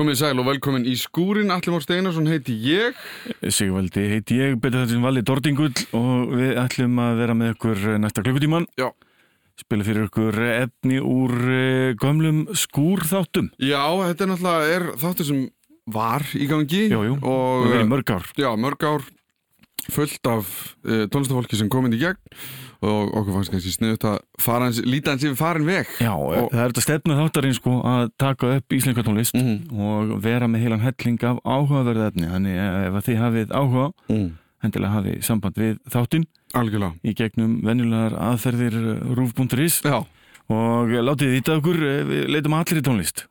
Komið 0.00 0.16
sæl 0.16 0.38
og 0.40 0.46
velkomin 0.48 0.86
í 0.88 0.94
skúrin, 0.96 1.50
Alli 1.52 1.68
Mór 1.74 1.82
Steinarsson 1.84 2.24
heiti 2.30 2.54
ég. 2.64 2.96
Sigvaldi 3.52 4.06
heiti 4.08 4.38
ég, 4.38 4.54
betur 4.56 4.80
þetta 4.80 4.94
sem 4.94 5.02
Valli 5.04 5.20
Dordingull 5.28 5.82
og 5.98 6.30
við 6.38 6.54
ætlum 6.62 6.94
að 7.04 7.20
vera 7.20 7.34
með 7.36 7.50
ykkur 7.52 7.82
næsta 8.00 8.24
klukkutíman. 8.24 8.64
Já. 8.80 8.86
Spila 9.60 9.84
fyrir 9.84 10.06
ykkur 10.08 10.40
efni 10.46 11.02
úr 11.04 11.36
eh, 11.52 11.90
gömlum 12.00 12.46
skúrþáttum. 12.56 13.50
Já, 13.60 13.84
þetta 14.06 14.24
er 14.24 14.32
náttúrulega 14.32 14.96
þáttur 15.04 15.28
sem 15.34 15.44
var 15.92 16.24
í 16.32 16.48
gangi. 16.48 16.86
Jú, 16.94 17.04
jú, 17.10 17.20
Og, 17.20 17.68
erum 17.68 17.92
mörg 17.92 18.16
ár. 18.16 18.32
Já, 18.40 18.48
mörg 18.56 18.88
ár 18.88 19.04
fullt 19.92 20.32
af 20.32 20.48
uh, 20.88 21.04
tónlistafólki 21.12 21.60
sem 21.60 21.68
komið 21.72 21.98
í 21.98 22.02
gegn 22.06 22.40
og 22.82 23.12
okkur 23.14 23.32
fannst 23.36 23.50
kannski 23.52 23.72
sniðut 23.74 24.04
að 24.08 24.18
fara 24.40 24.64
hans, 24.64 24.80
líta 24.80 25.10
hans 25.12 25.24
yfir 25.24 25.36
farin 25.36 25.66
veg. 25.66 25.86
Já, 26.00 26.12
Og- 26.16 26.50
það 26.50 26.64
er 26.64 26.70
þetta 26.72 26.84
stefnu 26.86 27.16
þáttarinn 27.20 27.54
sko 27.54 27.82
að 27.84 28.10
taka 28.18 28.56
upp 28.56 28.68
íslenska 28.72 29.02
tónlist 29.04 29.34
Mhm. 29.34 29.80
og 29.80 30.20
vera 30.22 30.46
með 30.48 30.62
heilan 30.64 30.80
helling 30.80 31.22
af 31.24 31.38
áhugaverða 31.44 32.10
efni. 32.10 32.26
Þannig 32.26 32.56
eh, 32.56 32.86
ef 32.88 33.04
þið 33.04 33.18
hafið 33.20 33.48
áhuga, 33.52 33.92
Mm. 34.08 34.30
hendilega 34.62 34.92
hafið 34.96 35.22
samband 35.24 35.54
við 35.54 35.78
þáttinn 35.90 36.24
Algjörlega. 36.54 36.94
í 37.04 37.14
gegnum 37.14 37.62
venjulegar 37.62 38.12
aðferðir 38.18 39.14
rúf.is 39.16 39.82
Já, 39.82 40.04
og 40.50 40.88
látið 40.88 41.40
þýta 41.40 41.60
okkur, 41.60 41.76
eh, 41.76 42.04
við 42.04 42.28
leitum 42.28 42.52
allir 42.54 42.80
í 42.80 42.82
tónlist. 42.82 43.26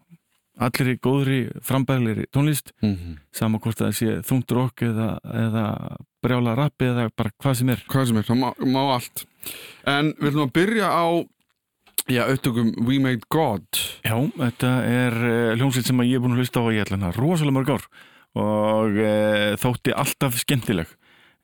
Allir 0.60 0.92
í 0.92 1.00
góðri, 1.00 1.40
frambæðilegri 1.64 2.28
tónlist 2.36 2.74
mm 2.84 3.18
sama 3.40 3.60
hvort 3.64 3.80
það 3.80 3.92
sé 3.96 4.14
þungt 4.28 4.52
rock 4.58 4.84
eða, 4.84 5.10
eða 5.24 5.66
brjála 6.24 6.56
rappi 6.58 6.90
eða 6.90 7.08
bara 7.16 7.32
hvað 7.40 7.60
sem 7.60 7.72
er 7.72 7.84
hvað 7.88 8.08
sem 8.10 8.20
er, 8.20 8.28
það 8.28 8.40
má, 8.42 8.50
má 8.68 8.82
allt. 8.98 9.26
En 9.88 10.12
við 10.20 10.32
ætlum 10.34 10.48
að 10.50 10.56
byrja 10.58 10.90
á, 10.92 11.08
já, 12.12 12.22
auðtökum 12.26 12.74
We 12.88 13.00
Made 13.00 13.30
God. 13.32 13.68
Já, 14.04 14.18
þetta 14.36 14.74
er 14.90 15.20
uh, 15.22 15.56
hljómsveit 15.56 15.88
sem 15.88 16.04
að 16.04 16.12
ég 16.12 16.20
er 16.20 16.26
búin 16.26 16.36
að 16.36 16.44
hlusta 16.44 16.64
á 16.66 16.68
í 16.74 16.82
allana 16.84 17.14
rosalega 17.16 17.56
mörg 17.56 17.76
ár 17.78 17.90
og 18.40 19.00
uh, 19.00 19.56
þótti 19.62 19.96
alltaf 19.96 20.38
skemmtileg 20.44 20.92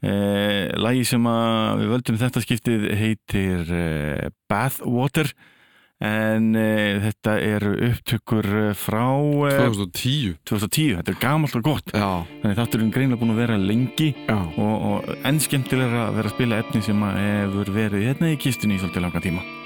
uh, 0.05 0.75
Lagi 0.81 1.05
sem 1.07 1.25
að 1.29 1.81
við 1.81 1.93
völdum 1.95 2.19
þetta 2.21 2.43
skiptið 2.43 2.87
heitir 2.99 3.71
uh, 3.71 4.27
Bathwater 4.51 5.31
en 6.03 6.49
uh, 6.59 7.01
þetta 7.05 7.35
eru 7.39 7.73
upptökur 7.89 8.47
eh, 8.61 8.71
frá 8.75 9.05
uh, 9.15 9.47
2010. 9.47 10.35
2010, 10.43 10.97
þetta 10.99 11.13
er 11.13 11.21
gamalt 11.21 11.55
og 11.55 11.67
gott 11.69 11.93
Já, 11.95 12.25
þannig 12.41 12.59
þátturinn 12.59 12.93
greinlega 12.95 13.21
búin 13.21 13.35
að 13.35 13.43
vera 13.45 13.59
lengi 13.61 14.09
já. 14.11 14.35
og, 14.35 14.73
og 14.89 15.13
enn 15.23 15.39
skemmtilegra 15.39 16.09
að 16.09 16.17
vera 16.19 16.31
að 16.31 16.35
spila 16.35 16.63
efni 16.63 16.83
sem 16.83 17.05
hefur 17.11 17.77
verið 17.77 18.09
hérna 18.09 18.33
í 18.33 18.41
kistunni 18.41 18.75
í 18.75 18.83
svolítið 18.83 19.07
langa 19.07 19.23
tíma 19.23 19.64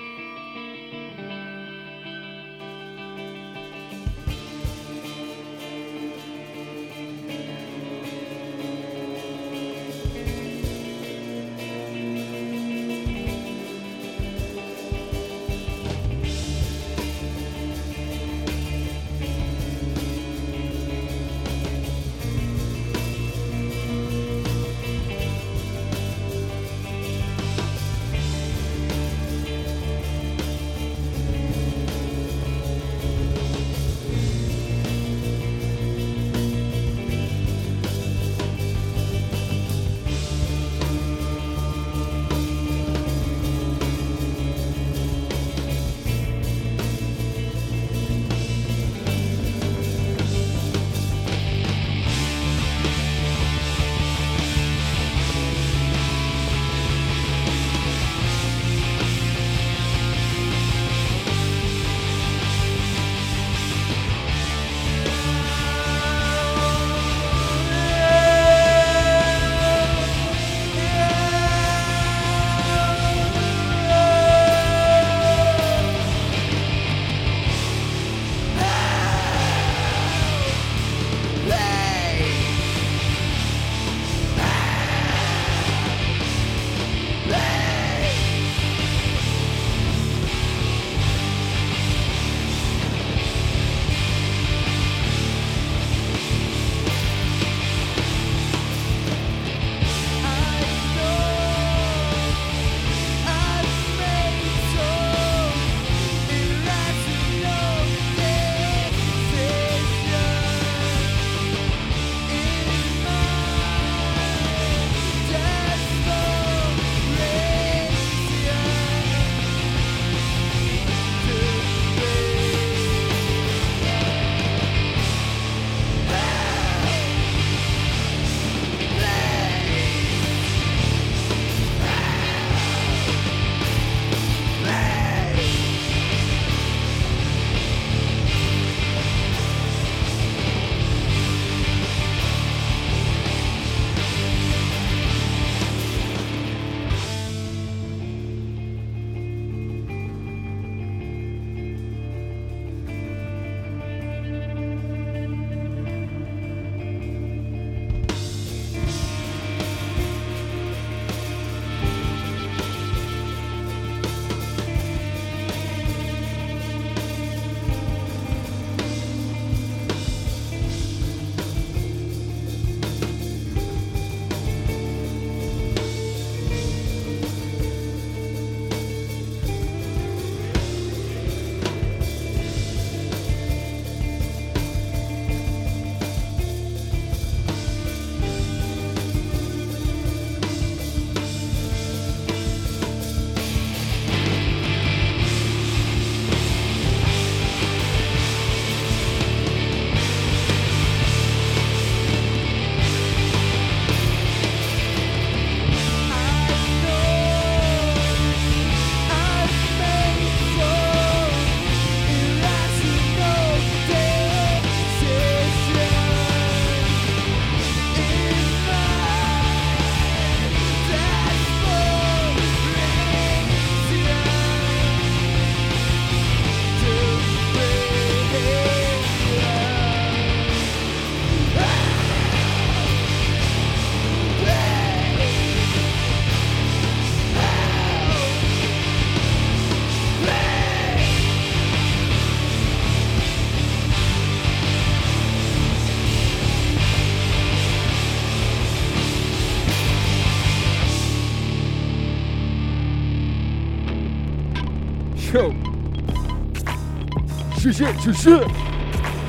Shit, 257.70 257.76
shit, 257.78 258.02
shit, 258.02 258.16
shit 258.16 258.52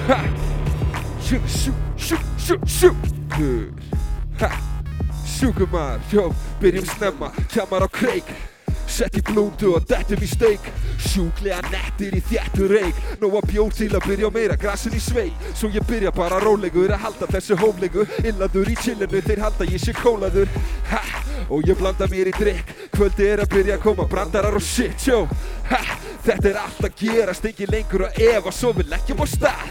Ha 0.08 0.16
Shoot, 1.20 1.46
shoot, 1.46 1.74
shoot, 1.98 2.20
shoot, 2.38 2.60
shoot 2.66 2.96
Ha 4.40 4.48
Sjúkum 5.28 5.68
maður, 5.68 6.06
jó, 6.08 6.24
byrjum 6.62 6.86
snemma, 6.88 7.28
kjamar 7.52 7.84
á 7.84 7.88
kreik 7.92 8.32
Sett 8.88 9.18
í 9.20 9.22
blúndu 9.28 9.74
og 9.76 9.84
dettum 9.90 10.24
í 10.24 10.28
steik 10.30 10.70
Sjúklega 11.04 11.60
nettir 11.68 12.16
í 12.16 12.22
þjættu 12.30 12.70
reik 12.72 13.04
Nóa 13.20 13.44
bjór 13.44 13.76
til 13.76 13.92
að 13.92 14.08
byrja 14.08 14.32
meira 14.32 14.56
grasin 14.56 14.96
í 14.96 15.02
sveik 15.04 15.36
Svo 15.52 15.68
ég 15.76 15.84
byrja 15.84 16.14
bara 16.16 16.40
rólegur 16.40 16.96
að 16.96 17.04
halda 17.04 17.28
þessu 17.36 17.60
hómlegu 17.60 18.08
Illadur 18.24 18.72
í 18.72 18.78
chillinu 18.80 19.20
þeir 19.20 19.44
halda 19.44 19.68
ég 19.68 19.84
sé 19.84 19.92
kólaður 20.00 20.48
Ha, 20.88 21.04
og 21.50 21.66
ég 21.68 21.78
blanda 21.78 22.08
mér 22.10 22.30
í 22.30 22.34
drikk 22.38 22.72
Kvöldi 22.94 23.26
er 23.26 23.44
að 23.44 23.52
byrja 23.54 23.76
að 23.78 23.84
koma 23.84 24.06
brandarar 24.10 24.56
og 24.56 24.64
shit, 24.64 25.06
jó 25.06 25.24
Ha, 25.70 25.82
þetta 26.24 26.50
er 26.50 26.58
allt 26.64 26.82
að 26.86 26.96
gerast, 27.02 27.46
engin 27.50 27.74
lengur 27.74 28.06
að 28.08 28.20
efa 28.30 28.54
Svo 28.54 28.72
við 28.76 28.90
leggjum 28.90 29.22
á 29.22 29.26
stað. 29.30 29.70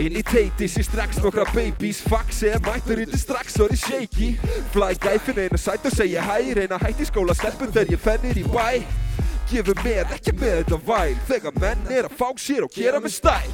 Inn 0.00 0.14
í 0.16 0.22
teiti 0.24 0.64
sé 0.72 0.80
strax 0.86 1.18
nokkra 1.20 1.44
babies 1.52 2.00
Fax 2.08 2.42
er 2.48 2.60
mættur 2.64 3.02
indi 3.02 3.18
strax 3.20 3.58
og 3.60 3.72
er 3.74 3.80
shaky. 3.80 4.30
Fly 4.72 4.94
guy 5.00 5.18
finn 5.20 5.40
eina 5.44 5.60
sætt 5.60 5.84
og 5.88 5.92
segja 5.92 6.24
hæ 6.24 6.54
Reyna 6.56 6.78
hætt 6.80 7.02
í 7.04 7.08
skóla 7.08 7.36
stelpun 7.36 7.72
þegar 7.74 7.92
ég 7.92 8.00
fennir 8.00 8.40
í 8.40 8.44
bæ. 8.48 8.80
Gefur 9.52 9.76
með, 9.84 10.14
ekki 10.16 10.32
með 10.38 10.62
þetta 10.62 10.78
væl 10.86 11.16
Þegar 11.28 11.58
menn 11.60 11.90
er 11.92 12.06
að 12.08 12.14
fá 12.16 12.30
sér 12.40 12.64
og 12.64 12.72
gera 12.72 13.02
með 13.04 13.18
stæl 13.18 13.50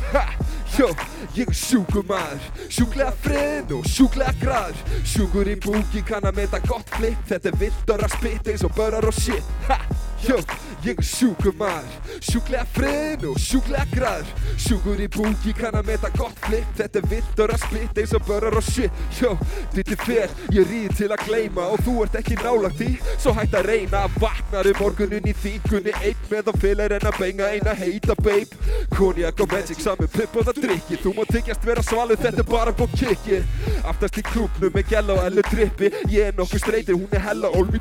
jó, 0.77 0.89
ég 1.35 1.49
er 1.49 1.57
sjúkur 1.57 2.05
maður 2.09 2.69
Sjúklega 2.69 3.13
frinn 3.25 3.73
og 3.79 3.89
sjúklega 3.89 4.35
graður 4.43 5.01
Sjúkur 5.07 5.51
í 5.51 5.57
búki 5.65 6.05
kann 6.07 6.29
að 6.29 6.43
meta 6.43 6.61
gott 6.67 6.93
flipp 6.99 7.25
Þetta 7.31 7.53
er 7.53 7.59
vildur 7.63 8.05
að 8.05 8.15
spitt 8.19 8.53
eins 8.53 8.67
og 8.67 8.75
börjar 8.77 9.09
og 9.09 9.17
shit. 9.17 9.57
Ha, 9.69 9.79
jó, 10.27 10.37
ég 10.85 10.99
er 10.99 11.05
sjúkur 11.05 11.55
maður 11.59 12.19
Sjúklega 12.25 12.65
frinn 12.75 13.25
og 13.29 13.39
sjúklega 13.43 13.85
graður 13.93 14.31
Sjúkur 14.59 15.01
í 15.03 15.09
búki 15.13 15.53
kann 15.57 15.77
að 15.79 15.91
meta 15.93 16.11
gott 16.17 16.39
flipp 16.47 16.71
Þetta 16.79 17.01
er 17.01 17.09
vildur 17.13 17.53
að 17.55 17.63
spitt 17.65 18.01
eins 18.03 18.15
og 18.17 18.25
börjar 18.29 18.57
og 18.59 18.67
shit. 18.67 19.03
Jó, 19.19 19.33
þetta 19.75 19.95
er 19.95 20.03
fer, 20.05 20.35
ég 20.55 20.71
ríð 20.73 20.97
til 20.99 21.09
að 21.15 21.25
gleyma 21.27 21.69
Og 21.75 21.83
þú 21.87 21.95
ert 22.05 22.19
ekki 22.21 22.39
nálagt 22.41 22.83
í 22.85 22.91
Svo 23.17 23.35
hætt 23.37 23.57
að 23.59 23.71
reyna 23.73 24.05
vaknar 24.19 24.71
um 24.73 24.81
morgunin 24.83 25.29
í 25.29 25.35
þýkunni 25.43 25.95
Einn 26.03 26.27
með 26.33 26.53
að 26.53 26.61
fylla 26.65 26.89
en 26.89 27.09
að 27.09 27.19
benga 27.19 27.51
eina 27.53 27.75
heita 27.77 28.15
babe. 28.23 28.75
Konjak 28.95 29.41
og 29.45 29.53
magic 29.53 29.83
saman 29.83 30.11
pipp 30.13 30.37
og 30.39 30.49
það 30.49 30.63
drikki 30.65 31.01
Þú 31.03 31.15
má 31.17 31.23
þykjast 31.29 31.67
vera 31.69 31.85
svalu, 31.85 32.19
þetta 32.19 32.43
er 32.45 32.49
bara 32.49 32.75
búið 32.77 32.95
kikki. 33.03 33.41
Aftast 33.89 34.19
í 34.21 34.25
klúpnum 34.27 34.75
með 34.75 34.93
gæla 34.93 35.17
og 35.17 35.25
ellu 35.29 35.45
drippi 35.51 35.93
Ég 36.13 36.31
er 36.31 36.39
nokkuð 36.39 36.63
streyti, 36.63 36.97
hún 36.97 37.09
er 37.15 37.25
hella 37.29 37.51
ólmi 37.55 37.81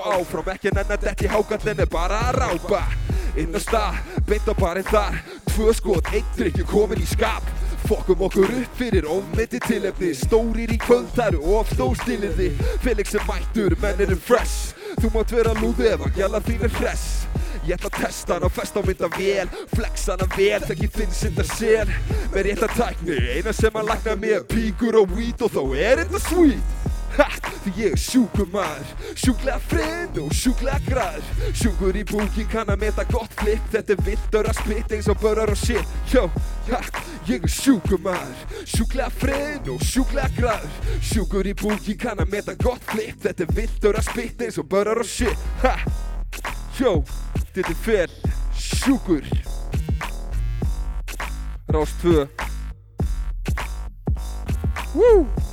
og 0.00 0.16
áfram. 0.16 0.50
Ekki 0.54 0.72
nenn 0.74 0.92
að 0.94 1.06
detti 1.06 1.30
hákallin 1.30 1.82
er 1.84 1.90
bara 1.90 2.20
að 2.30 2.40
rápa. 2.40 2.82
Inn 3.38 3.54
á 3.54 3.60
stað, 3.62 4.00
beint 4.28 4.48
á 4.48 4.54
barinn 4.58 4.88
þar. 4.88 5.20
Tvö 5.52 5.74
skot, 5.76 6.12
einn 6.14 6.26
drikki 6.38 6.66
komin 6.68 7.02
í 7.02 7.08
skap. 7.08 7.46
Fokkum 7.86 8.26
okkur 8.26 8.50
upp 8.60 8.76
fyrir 8.78 9.08
ofmyndi 9.10 9.60
tilefni. 9.66 10.12
Stórir 10.16 10.72
í 10.72 10.78
kvöld, 10.80 11.10
það 11.16 11.32
eru 11.32 11.56
of 11.58 11.72
stórstilindi 11.74 12.50
Felix 12.84 13.16
er 13.16 13.26
mættur, 13.28 13.76
menn 13.82 14.04
eru 14.06 14.18
fresh. 14.18 14.74
Þú 15.00 15.12
mátt 15.14 15.34
vera 15.34 15.54
lúðu 15.58 15.88
ef 15.92 16.06
að 16.06 16.20
gæla 16.20 16.42
þín 16.46 16.66
er 16.66 16.76
hress. 16.80 17.08
Ég 17.66 17.76
ætla 17.76 17.90
að 17.90 17.98
testa 18.06 18.36
hann 18.36 18.46
og 18.46 18.52
festa 18.56 18.80
á 18.80 18.82
mynda 18.86 19.08
vel 19.12 19.50
Flexa 19.74 20.14
hann 20.16 20.30
vel, 20.32 20.62
þekk 20.64 20.84
ég 20.86 20.94
þinn 20.94 21.10
synda 21.12 21.44
sel 21.44 21.90
Með 22.32 22.46
rétta 22.46 22.70
tækni, 22.72 23.18
eina 23.36 23.52
sem 23.52 23.76
að 23.76 23.90
lagna 23.90 24.14
mér 24.16 24.46
Píkur 24.48 24.96
og 25.02 25.12
weed 25.12 25.44
og 25.44 25.52
þá 25.52 25.60
er 25.76 26.00
þetta 26.00 26.22
sweet 26.24 26.78
því 27.16 27.72
ég 27.76 27.94
er 27.94 28.00
sjúkur 28.00 28.48
maður. 28.52 28.90
Sjúklega 29.18 29.58
frinn 29.70 30.20
og 30.22 30.32
sjúklega 30.36 30.78
graður 30.86 31.52
Sjúkur 31.58 31.98
í 31.98 32.04
búki 32.08 32.46
kann 32.50 32.70
að 32.72 32.84
meta 32.84 33.04
gott 33.10 33.34
flipp 33.40 33.66
Þetta 33.74 33.96
er 33.96 34.02
vildur 34.06 34.48
að 34.50 34.58
spitt 34.60 34.94
eins 34.96 35.10
og 35.10 35.20
börjar 35.20 35.52
og 35.52 35.60
shit. 35.60 35.94
Jó, 36.12 36.24
ég 37.28 37.44
er 37.44 37.54
sjúkur 37.54 38.00
maður. 38.04 38.44
Sjúklega 38.64 39.10
frinn 39.20 39.70
og 39.74 39.84
sjúklega 39.84 40.30
graður 40.38 40.98
Sjúkur 41.10 41.50
í 41.50 41.54
búki 41.58 41.96
kann 42.00 42.22
að 42.22 42.34
meta 42.36 42.56
gott 42.60 42.84
flipp 42.92 43.20
Þetta 43.26 43.46
er 43.46 43.54
vildur 43.60 44.00
að 44.00 44.10
spitt 44.10 44.46
eins 44.46 44.60
og 44.62 44.70
börjar 44.70 45.02
og 45.04 45.10
shit. 45.10 45.48
Jó, 46.80 47.00
þetta 47.52 47.66
er 47.66 47.80
fel. 47.84 48.20
Sjúkur. 48.56 49.26
Rás 51.70 51.92
2 52.02 52.28
Woo 54.94 55.49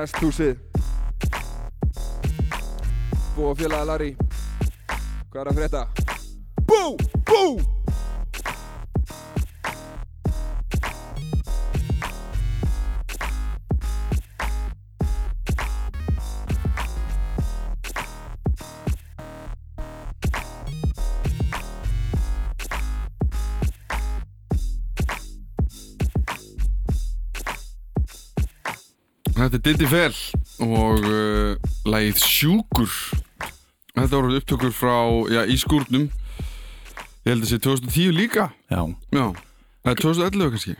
Hesthúsið 0.00 0.56
Búa 3.36 3.52
félaga 3.58 3.84
Larry 3.90 4.14
Hvað 5.30 5.42
er 5.42 5.50
að 5.50 5.58
frétta? 5.60 5.82
Bú! 6.64 6.80
Bú! 7.28 7.79
Þetta 29.50 29.58
er 29.58 29.62
Diddy 29.66 29.86
Fell 29.90 30.18
og 30.62 31.00
uh, 31.10 31.70
lagið 31.90 32.20
Sjúkur. 32.22 32.92
Þetta 33.96 34.12
voru 34.14 34.36
upptökur 34.38 34.70
frá, 34.70 34.94
já, 35.32 35.40
í 35.50 35.56
skúrnum. 35.58 36.04
Ég 37.26 37.32
held 37.32 37.42
að 37.42 37.50
sé 37.50 37.58
2010 37.64 38.12
líka. 38.14 38.44
Já, 38.70 38.84
Já, 39.10 39.24
eða 39.82 39.96
2011 40.04 40.52
kannski. 40.54 40.76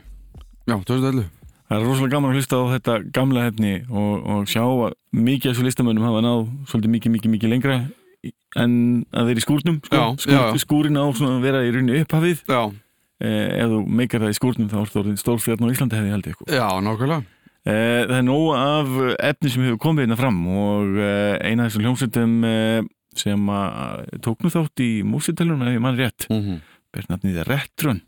Já, 0.71 0.77
2011 0.87 1.27
það 1.71 1.77
er 1.79 1.85
rosalega 1.87 2.13
gaman 2.17 2.31
að 2.33 2.39
hlusta 2.39 2.59
á 2.59 2.65
þetta 2.73 2.95
gamla 3.15 3.43
hefni 3.47 3.73
og, 3.87 4.15
og 4.27 4.47
sjá 4.51 4.63
að 4.67 4.95
mikið 5.15 5.51
af 5.51 5.53
þessu 5.55 5.67
listamönnum 5.69 6.07
hafa 6.09 6.23
náð 6.27 6.41
svolítið 6.67 6.93
mikið, 6.97 7.13
mikið, 7.15 7.33
mikið 7.37 7.53
lengra 7.53 7.77
en 8.59 8.73
að 9.15 9.31
þeir 9.31 9.39
í 9.43 9.45
skúrnum. 9.45 9.77
Sko. 9.87 9.99
Já, 10.01 10.07
Skúr, 10.25 10.35
já, 10.35 10.41
já. 10.47 10.63
skúrin 10.65 10.99
á 10.99 11.05
svona 11.15 11.37
að 11.41 11.45
vera 11.47 11.61
í 11.67 11.71
rauninni 11.75 12.01
upphafið. 12.03 12.43
Já, 12.51 12.63
eh, 13.23 13.61
ef 13.63 13.71
þú 13.75 13.83
meikar 14.01 14.25
það 14.27 14.35
í 14.35 14.39
skúrnum 14.41 14.71
þá 14.73 14.79
ertu 14.83 15.03
orðin 15.05 15.21
stórfjarn 15.23 15.67
á 15.67 15.73
Íslandi 15.75 15.99
hefði 16.01 16.11
ég 16.11 16.17
held 16.19 16.31
ég 16.31 16.39
sko. 16.39 16.49
já, 16.51 16.67
nákvæmlega 16.87 17.23
Það 17.65 18.15
er 18.17 18.25
nóg 18.25 18.47
af 18.57 18.95
efni 19.31 19.51
sem 19.53 19.67
hefur 19.67 19.83
komið 19.83 20.07
hérna 20.07 20.17
fram 20.17 20.39
og 20.49 20.95
eh, 20.97 21.35
eina 21.45 21.67
af 21.67 21.71
þessum 21.71 21.85
hljómsveitum 21.85 22.39
eh, 22.49 22.79
sem 23.21 23.51
að 23.53 24.07
tók 24.25 24.41
nú 24.41 24.53
þátt 24.55 24.85
í 24.85 24.91
músitilunum 25.05 25.67
ef 25.69 25.77
ég 25.77 25.85
mann 25.85 25.99
rétt, 25.99 26.27
mm 26.31 26.41
-hmm. 26.41 26.63
ber 26.95 27.11
nafnið 27.11 27.43
Retron. 27.49 28.01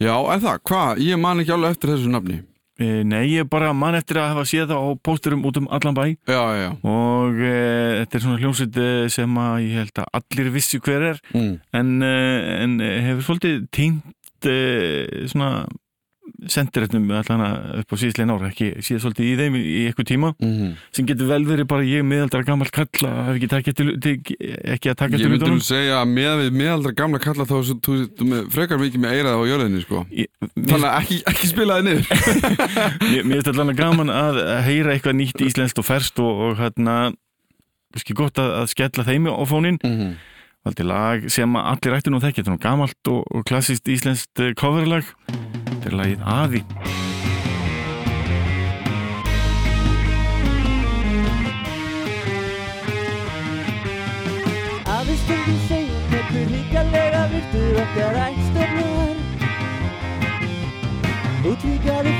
Já, 0.00 0.14
en 0.32 0.40
það, 0.40 0.62
hvað? 0.62 1.02
Ég 1.04 1.18
man 1.18 1.40
ekki 1.40 1.52
alveg 1.52 1.70
eftir 1.70 1.90
þessu 1.90 2.08
nafni 2.08 2.40
Eh, 2.80 3.02
Nei, 3.04 3.26
ég 3.34 3.48
bara 3.50 3.74
mann 3.76 3.98
eftir 3.98 4.16
að 4.16 4.30
hafa 4.32 4.46
séð 4.48 4.70
það 4.70 4.78
á 4.80 4.88
pósturum 5.04 5.42
út 5.44 5.58
um 5.60 5.66
allan 5.68 5.96
bæ 5.96 6.04
Já, 6.24 6.44
já, 6.56 6.68
og 6.80 7.36
e, 7.36 7.50
þetta 8.00 8.16
er 8.16 8.22
svona 8.24 8.40
hljómsveit 8.40 8.78
eh, 8.80 9.08
sem 9.12 9.36
að 9.42 9.56
ég 9.66 9.74
held 9.82 10.00
að 10.00 10.08
allir 10.16 10.48
vissi 10.54 10.80
hver 10.80 11.04
er 11.10 11.20
mm. 11.34 11.50
en, 11.76 11.90
en 12.06 12.78
eh, 12.80 12.94
hefur 13.04 13.26
svolítið 13.26 13.66
týnt 13.76 14.48
e, 14.48 14.56
svona 15.28 15.66
sendirættum 16.50 17.10
allan 17.14 17.42
að 17.46 17.78
upp 17.80 17.92
á 17.92 17.96
síðslegin 18.00 18.32
ára 18.34 18.48
ekki 18.50 18.68
síða 18.84 19.00
svolítið 19.04 19.28
í 19.30 19.36
þeim 19.40 19.56
í, 19.58 19.62
eitthvað 19.90 20.08
tíma 20.10 20.30
Mm 20.40 20.52
-hmm. 20.56 20.72
sem 20.92 21.06
getur 21.06 21.26
vel 21.30 21.44
verið 21.44 21.66
bara 21.68 21.82
ég 21.84 22.04
miðaldra 22.04 22.44
gammal 22.46 22.70
kall 22.70 22.88
að 23.06 23.16
hafa 23.20 23.58
ekki, 23.60 23.72
til, 23.74 23.88
til, 24.00 24.14
ekki 24.74 24.90
að 24.90 24.96
taka 24.96 25.16
Ég 25.16 25.20
til 25.20 25.30
myndi 25.30 25.44
nú 25.44 25.56
hlutunum 25.56 25.60
segja 25.60 26.00
að 26.02 26.08
með 26.14 26.34
við 26.40 26.50
meðaldra 26.60 26.92
gamla 26.96 27.18
kalla 27.18 27.44
þá 27.44 27.56
svo- 27.64 27.80
þú 27.80 27.92
þú 28.16 28.24
með 28.30 28.50
frekar 28.50 28.78
mikið 28.78 29.00
með 29.00 29.12
eirað 29.16 29.36
á 29.36 29.42
jörðinni 29.50 29.80
sko. 29.82 30.06
Ég- 30.10 30.30
Þannig 30.56 30.88
að 30.88 31.00
ekki, 31.00 31.22
ekki 31.26 31.46
spila 31.46 31.78
þið 31.80 31.84
niður. 31.84 32.06
Mér 33.26 33.42
finnst 33.42 33.48
allan 33.48 33.72
að 33.74 33.76
gaman 33.76 34.10
að 34.10 34.36
að 34.40 34.62
heyra 34.64 34.92
eitthvað 34.94 35.16
nýtt 35.20 35.40
íslenskt 35.44 35.78
og 35.78 35.84
ferst 35.84 36.18
og, 36.18 36.32
og 36.50 36.58
hérna 36.58 37.12
kannski 37.92 38.14
gott 38.14 38.38
að, 38.38 38.50
að 38.62 38.66
skella 38.70 39.04
þeim 39.06 39.26
á 39.30 39.42
fónin 39.50 39.78
mm 39.82 39.94
-hmm. 39.98 40.12
valdi 40.64 40.84
lag 40.86 41.30
sem 41.30 41.56
að 41.56 41.66
allir 41.72 41.94
að 41.96 42.22
þekkja 42.22 42.42
þetta 42.42 42.50
er 42.50 42.56
nú 42.56 42.62
gamalt 42.62 43.08
og, 43.08 43.24
og 43.34 43.44
klassist 43.44 43.88
íslenskt 43.88 44.40
eh, 44.40 44.54
coverlag 44.54 45.04
þetta 45.70 45.90
er 45.90 45.96
lagið 46.00 46.20
Aði 46.34 46.60
Að 54.90 55.04
við 55.08 55.18
stundum 55.24 55.60
segjum 55.68 56.14
einhver 56.18 56.46
ríkalega 56.50 57.22
virtur 57.32 57.80
okkar 57.84 58.20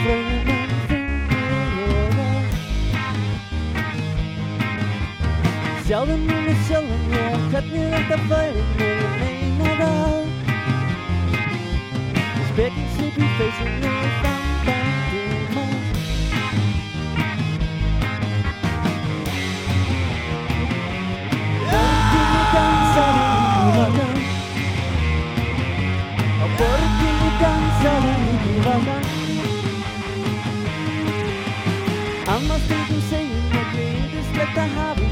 fröðum 0.04 0.48
en 0.50 0.50
fengur 0.50 0.50
og 0.54 0.80
Sjáðum 5.90 6.20
munu 6.22 6.54
sjálfum 6.68 7.14
ég 7.18 7.46
hvernig 7.50 7.86
þetta 7.96 8.18
færi 8.30 8.66
mig 8.78 9.00
meina 9.20 9.78
það 9.80 10.29
Picking 12.60 12.88
sleepy 12.90 13.26
faces 13.38 13.72
now 13.80 14.02
from 14.20 14.44
back 14.66 14.84
to 15.10 15.22
moon. 15.54 15.80
Porque 26.58 27.10
dançar 27.40 28.04
em 28.12 28.24
I 32.28 32.38
must 32.46 32.66
be 32.68 32.74
to 32.90 33.00
my 33.54 33.62
dream 33.72 34.10
let 34.36 34.50
the 34.54 34.66
habit 34.66 35.09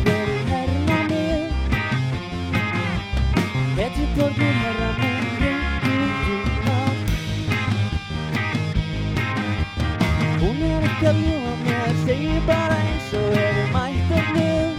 tell 11.00 11.16
you 11.16 11.36
I'm 11.36 11.64
not 11.64 12.06
saying, 12.06 12.46
but 12.46 12.56
I 12.56 12.80
ain't 12.80 13.02
so 13.10 13.20
ready. 13.30 13.72
My 13.72 13.90
head 13.90 14.26
new. 14.34 14.74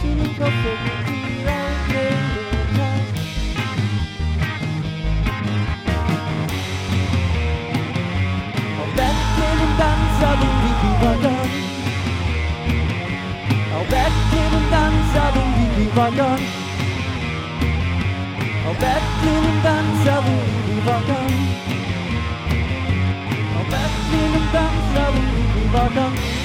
Feeling 0.00 0.34
perfect. 0.34 1.00
Wagon. 15.94 16.38
Auf 18.68 18.76
Bettchen 18.78 19.44
und 19.44 19.64
dann 19.64 19.84
Servus, 20.04 20.32
die 20.66 20.86
Wagon 20.86 21.49
tentang 24.30 24.74
selalu 24.90 25.22
ku 25.26 25.58
lupakan 25.58 26.39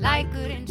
like 0.00 0.32
good 0.32 0.50
and 0.50 0.66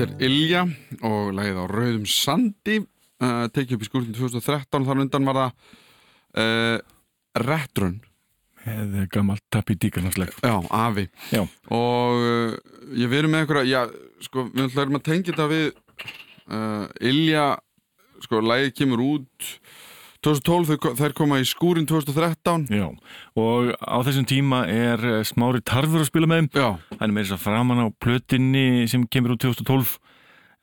Þetta 0.00 0.14
er 0.16 0.30
Ilja 0.30 0.60
og 1.04 1.26
lagið 1.36 1.58
á 1.60 1.64
Rauðum 1.68 2.04
Sandi 2.08 2.76
uh, 2.80 3.48
tekið 3.52 3.74
upp 3.76 3.82
í 3.84 3.88
skúrtin 3.90 4.14
2013 4.16 4.86
þar 4.86 5.00
undan 5.02 5.26
var 5.28 5.38
það 5.40 5.50
uh, 6.40 6.78
Retrun 7.44 7.98
Eða 8.70 9.04
gammalt 9.12 9.44
tappi 9.52 9.76
díkarnarsleg 9.80 10.32
Já, 10.40 10.54
Afi. 10.72 11.04
Já. 11.32 11.42
og 11.68 12.16
uh, 12.16 12.56
ég 12.96 13.12
verið 13.12 13.32
með 13.34 13.44
einhverja 13.44 13.68
já, 13.68 13.82
sko, 14.24 14.46
við 14.54 14.70
ætlum 14.70 14.96
að 15.02 15.04
tengja 15.10 15.34
þetta 15.34 15.48
við 15.52 15.68
uh, 15.68 16.88
Ilja 17.12 17.44
sko, 18.24 18.40
lagið 18.40 18.72
kemur 18.80 19.04
út 19.04 19.52
2012, 20.26 20.76
þau- 20.76 20.94
þær 21.00 21.14
koma 21.16 21.38
í 21.40 21.46
skúrin 21.48 21.86
2013 21.88 22.68
Já, 22.68 22.86
og 23.40 23.72
á 23.80 23.96
þessum 24.04 24.26
tíma 24.28 24.66
er 24.68 25.00
eh, 25.00 25.24
Smári 25.24 25.62
Tarfur 25.64 26.02
að 26.04 26.10
spila 26.10 26.28
með 26.28 26.42
þeim. 26.44 26.50
Já, 26.60 26.68
hann 27.00 27.08
er 27.10 27.14
með 27.16 27.24
þess 27.28 27.36
að 27.38 27.44
framan 27.46 27.84
á 27.84 27.86
plötinni 28.04 28.86
sem 28.90 29.06
kemur 29.08 29.36
út 29.36 29.40
2012 29.46 29.96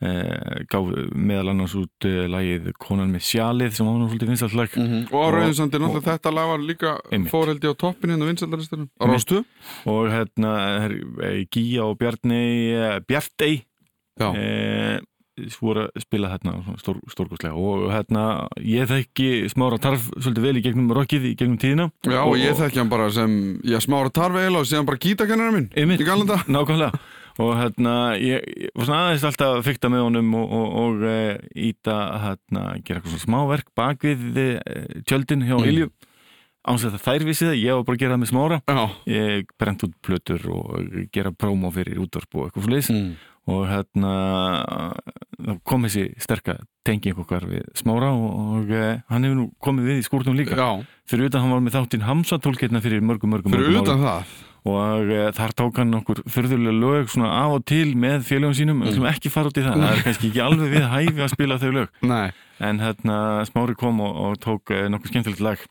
eh, 0.05 0.61
gaf 0.69 0.91
meðal 1.17 1.49
annars 1.55 1.73
út 1.79 2.05
eh, 2.05 2.27
lagið 2.29 2.69
Konan 2.77 3.09
með 3.15 3.25
sjalið 3.31 3.73
sem 3.79 3.87
var 3.89 3.97
nú 3.97 4.05
svolítið 4.11 4.29
vinstallag 4.35 4.77
og 4.77 5.17
á 5.17 5.25
Og- 5.25 5.33
Rauðum 5.33 5.55
Sandi 5.57 5.81
náttúrulega 5.81 6.13
þetta 6.19 6.33
lag 6.37 6.51
var 6.53 6.61
líka 6.69 6.91
Einmitt. 7.09 7.31
fórheldi 7.33 7.65
á 7.65 7.73
toppin 7.73 8.13
hérna 8.13 8.29
vinsaldaristanum 8.29 8.89
á. 8.93 9.03
Rástu 9.09 9.41
og 9.89 10.11
hérna 10.13 10.53
er, 10.85 10.97
eh, 11.25 11.45
Gíja 11.49 11.81
og 11.89 11.97
Bjarni 11.97 12.43
eh, 12.77 12.99
Bjartey. 13.09 13.63
Já, 14.21 14.29
eh, 14.37 14.99
voru 15.61 15.85
að 15.85 16.03
spila 16.03 16.31
hérna 16.31 16.55
stór, 16.81 16.97
stórkostlega. 17.11 17.53
Og 17.55 17.91
hérna 17.93 18.23
ég 18.63 18.89
þekki 18.89 19.29
Smára 19.51 19.79
Tarf 19.81 20.09
svolítið 20.15 20.47
vel 20.47 20.55
í 20.59 20.63
gegnum 20.65 20.91
rockið 20.97 21.29
í 21.29 21.35
gegnum 21.37 21.59
tíðina. 21.61 21.87
Já 22.07 22.21
og 22.23 22.35
ég 22.41 22.57
þekki 22.57 22.81
hann 22.81 22.91
bara 22.91 23.11
sem 23.13 23.37
já, 23.65 23.79
smára 23.83 24.13
tarfi 24.13 24.47
og 24.49 24.67
síðan 24.67 24.89
bara 24.89 25.01
gítakennara 25.03 25.55
minn 25.55 25.69
Einmitt. 25.77 26.03
í 26.03 26.07
galanda 26.07 26.41
Nákvæmlega. 26.47 26.99
Og 27.37 27.53
hérna 27.53 27.93
ég, 28.17 28.41
ég 28.65 28.73
var 28.73 28.87
svona 28.87 29.03
aðeins 29.05 29.25
alltaf 29.29 29.59
að 29.59 29.65
fykta 29.67 29.91
með 29.93 30.05
honum 30.07 30.31
og, 30.39 30.53
og, 30.57 30.67
og 30.81 31.03
e, 31.05 31.17
íta 31.69 31.97
hérna, 32.23 32.63
gera 32.81 32.97
eitthvað 32.97 33.13
svona 33.13 33.25
smáverk 33.27 33.69
bak 33.77 34.05
við 34.07 34.39
e, 34.41 34.57
tjöldin 35.05 35.45
hjá 35.45 35.57
Mm. 35.57 35.67
Ilju 35.69 35.91
áns 36.67 36.83
að 36.87 36.97
þær 36.99 37.25
vissi 37.27 37.47
það, 37.47 37.57
ég 37.61 37.77
var 37.77 37.85
bara 37.87 37.97
að 37.97 38.01
gera 38.01 38.15
það 38.15 38.21
með 38.21 38.31
smára. 38.31 38.59
Brent 39.61 39.85
út 39.87 39.95
plötur 40.03 40.47
og 40.51 40.95
gera 41.15 41.31
prómó 41.31 41.71
fyrir 41.75 42.01
útvarp 42.03 42.37
og 42.37 42.47
eitthvað 42.47 42.67
fyrir 42.67 42.89
mm. 42.93 43.11
Og 43.47 43.63
hérna 43.69 44.13
kom 45.67 45.85
þessi 45.87 46.09
sterka 46.19 46.57
tenging 46.87 47.17
okkar 47.21 47.45
við 47.47 47.63
smára 47.77 48.11
og, 48.15 48.67
e, 48.71 48.99
hann 49.11 49.27
hefur 49.27 49.37
nú 49.37 49.47
komið 49.63 49.89
við 49.91 50.01
í 50.01 50.05
skúrtum 50.07 50.37
líka. 50.37 50.57
Já. 50.57 50.83
Fyrir 51.07 51.29
utan 51.29 51.43
hann 51.43 51.53
var 51.55 51.63
með 51.63 51.77
þáttinn 51.77 52.05
Hamsa 52.07 52.39
tólketna 52.43 52.81
fyrir 52.83 53.03
mörgum 53.03 53.31
mörgum, 53.31 53.55
fyrir 53.55 53.79
utan 53.81 54.03
það? 54.03 54.35
Og 54.67 55.11
e, 55.15 55.19
þar 55.37 55.55
tók 55.61 55.79
hann 55.79 55.99
okkur 56.01 56.23
fyrðulega 56.31 56.75
lög 56.75 57.11
svona 57.13 57.31
af 57.39 57.57
og 57.59 57.67
til 57.71 57.93
með 57.99 58.25
félögum 58.27 58.55
sínum. 58.57 58.83
Við 58.83 58.95
ætlum 58.95 59.09
ekki 59.13 59.31
fara 59.31 59.51
út 59.51 59.59
í 59.59 59.65
það, 59.65 59.83
það 59.83 59.95
er 59.95 60.05
kannski 60.07 60.31
ekki 60.31 60.43
alveg 60.43 60.73
við 60.75 60.87
hæfi 60.93 61.23
að 61.23 61.33
spila 61.35 61.59
þau 61.61 61.69
lög. 61.77 62.01
Nei, 62.11 62.25
en 62.67 62.81
hérna 62.83 63.19
Smári 63.47 63.77
kom 63.79 64.01
og, 64.03 64.23
og 64.25 64.41
tók 64.43 64.75
e, 64.75 64.87
nokkuð 64.91 65.13
skemmtilegt 65.13 65.45
lag 65.47 65.67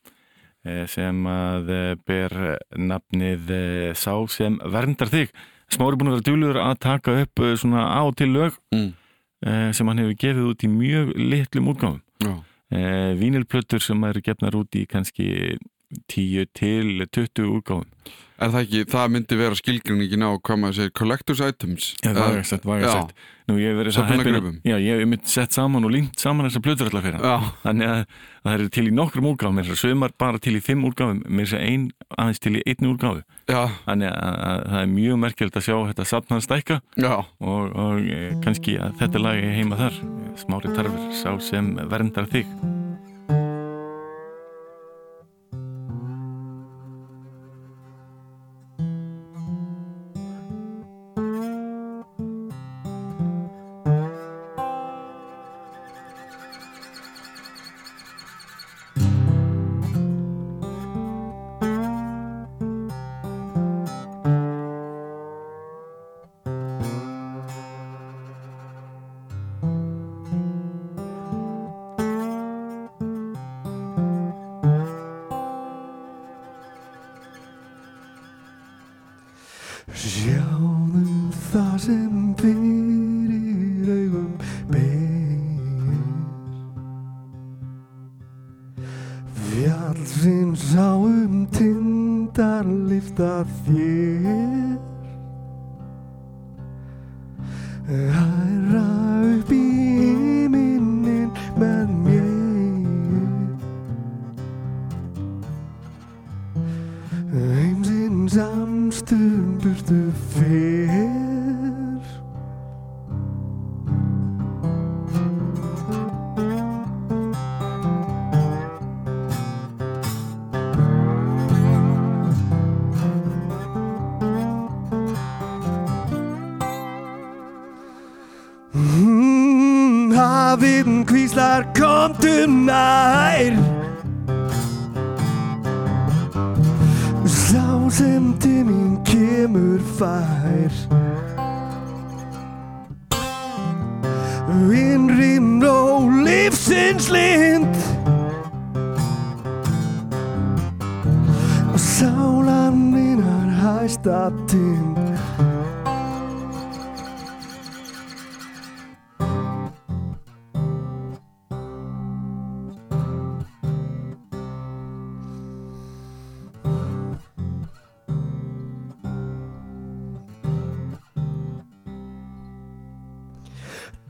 sem 0.91 1.21
að 1.31 1.69
ber 2.09 2.33
nafnið 2.75 3.53
Sá 3.95 4.17
sem 4.35 4.57
verndar 4.67 5.13
þig 5.13 5.31
Smári 5.73 5.99
búin 5.99 6.11
að 6.11 6.17
vera 6.17 6.27
djúluður 6.29 6.61
að 6.63 6.77
taka 6.85 7.15
upp 7.23 7.43
e, 7.43 7.55
svona 7.59 7.87
og 8.07 8.15
til 8.19 8.31
lög 8.35 8.59
mm. 8.75 8.91
e, 9.43 9.55
sem 9.77 9.89
hann 9.91 10.03
hefur 10.03 10.21
gefið 10.23 10.51
út 10.53 10.67
í 10.67 10.71
mjög 10.71 11.15
litlum 11.19 11.73
útgáfum. 11.73 12.03
Já, 12.23 12.35
e, 12.71 12.85
vínilplötur 13.19 13.83
sem 13.83 14.07
eru 14.09 14.23
gefnar 14.25 14.57
út 14.59 14.79
í 14.79 14.87
kannski 14.91 15.57
10 16.13 16.53
til 16.57 17.07
20 17.11 17.51
útgáfum 17.59 17.89
Er 18.37 18.51
það 18.53 18.67
ekki, 18.67 18.81
það 18.93 19.07
myndi 19.15 19.37
vera 19.41 19.57
skilgreiningin 19.57 20.25
á 20.29 20.31
hvað 20.37 20.59
maður 20.61 20.77
segir 20.77 20.93
collector's 20.99 21.41
items 21.41 21.95
Já, 22.05 22.11
Eða- 22.11 22.27
vægast 22.35 22.51
sagt, 22.53 22.65
vægast 22.69 22.91
Já. 22.93 23.01
sagt. 23.01 23.15
Nú 23.47 23.55
ég 23.63 23.71
hef 23.71 23.77
verið 23.79 23.95
það 23.95 24.09
Söfnunargripum. 24.11 24.55
Já, 24.67 24.75
ég 24.83 24.99
hef 25.01 25.07
mitt 25.09 25.29
sett 25.31 25.53
saman 25.55 25.85
og 25.87 25.93
línt 25.95 26.19
saman 26.19 26.49
þessar 26.49 26.63
plötur 26.67 26.89
allar 26.91 27.05
fyrir 27.07 27.21
hann. 27.23 27.45
Þannig 27.63 27.87
að 27.93 28.01
það 28.45 28.55
eru 28.59 28.69
til 28.75 28.85
í 28.89 28.95
nokkrum 28.99 29.29
úrgáfum, 29.31 29.61
þessar 29.63 29.79
sömar 29.87 30.11
bara 30.19 30.39
til 30.43 30.57
í 30.59 30.61
fimm 30.67 30.83
úrgáfum, 30.85 31.23
mér 31.31 31.47
sé 31.47 31.61
ein 31.63 31.93
aðeins 32.19 32.41
til 32.43 32.57
í 32.59 32.63
einni 32.67 32.91
úrgáfu. 32.91 33.23
já, 33.49 33.71
Þannig 33.87 34.11
að, 34.11 34.39
að 34.51 34.67
það 34.67 34.81
er 34.83 34.93
mjög 34.99 35.21
merkjöld 35.25 35.57
að 35.57 35.67
sjá 35.71 35.77
þetta 35.95 36.07
safn 36.11 36.35
hans 36.35 36.45
stækka 36.51 36.81
já 36.99 37.15
og, 37.41 37.77
og 37.77 38.01
eh, 38.11 38.35
kannski 38.43 38.77
að 38.83 38.99
þetta 38.99 39.23
lag 39.23 39.37
er 39.39 39.55
heima 39.63 39.77
þar. 39.79 40.03
Smári 40.37 40.75
tarfur, 40.75 41.13
sá 41.15 41.39
sem 41.41 41.77
verndar 41.89 42.27
þig. 42.27 42.51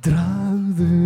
Dragðu 0.06 1.05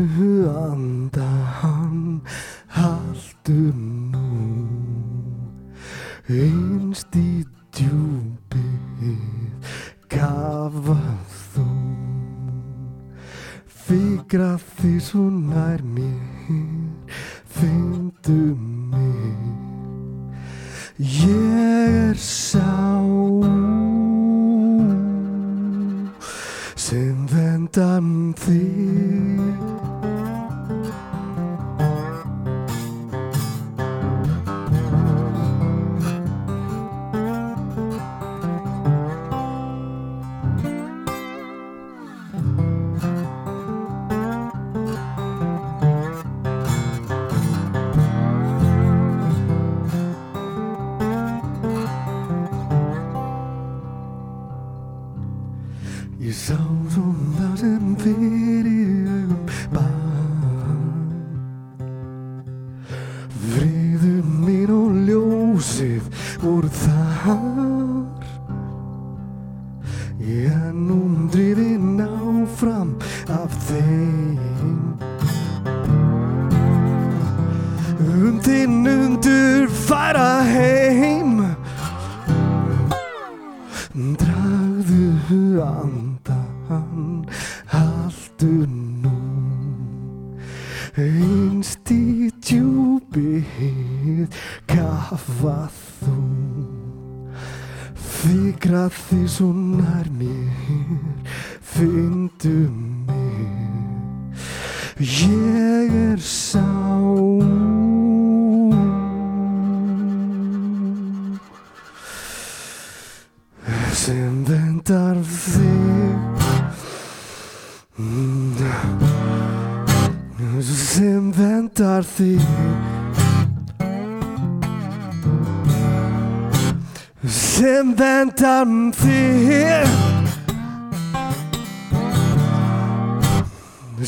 vendar 128.01 128.65
þig 128.97 129.91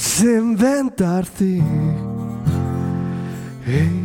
sem 0.01 0.55
vendar 0.57 1.29
þig 1.37 1.67
hey, 3.67 4.02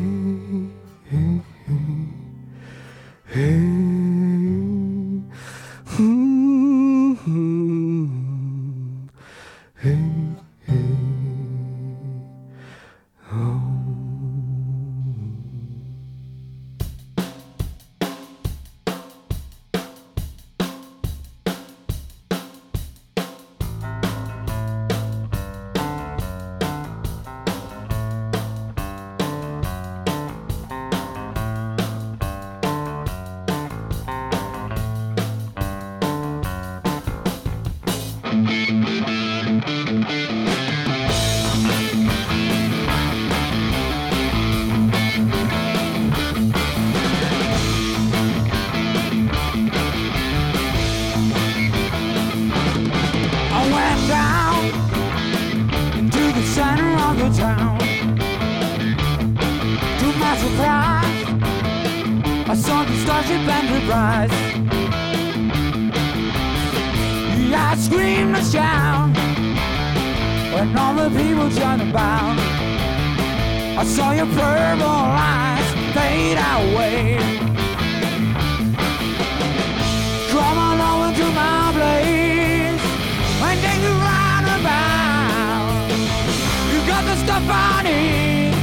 got 87.47 87.53
the 87.53 87.53
stuff 87.53 87.53
I 87.53 87.83
need. 87.83 88.53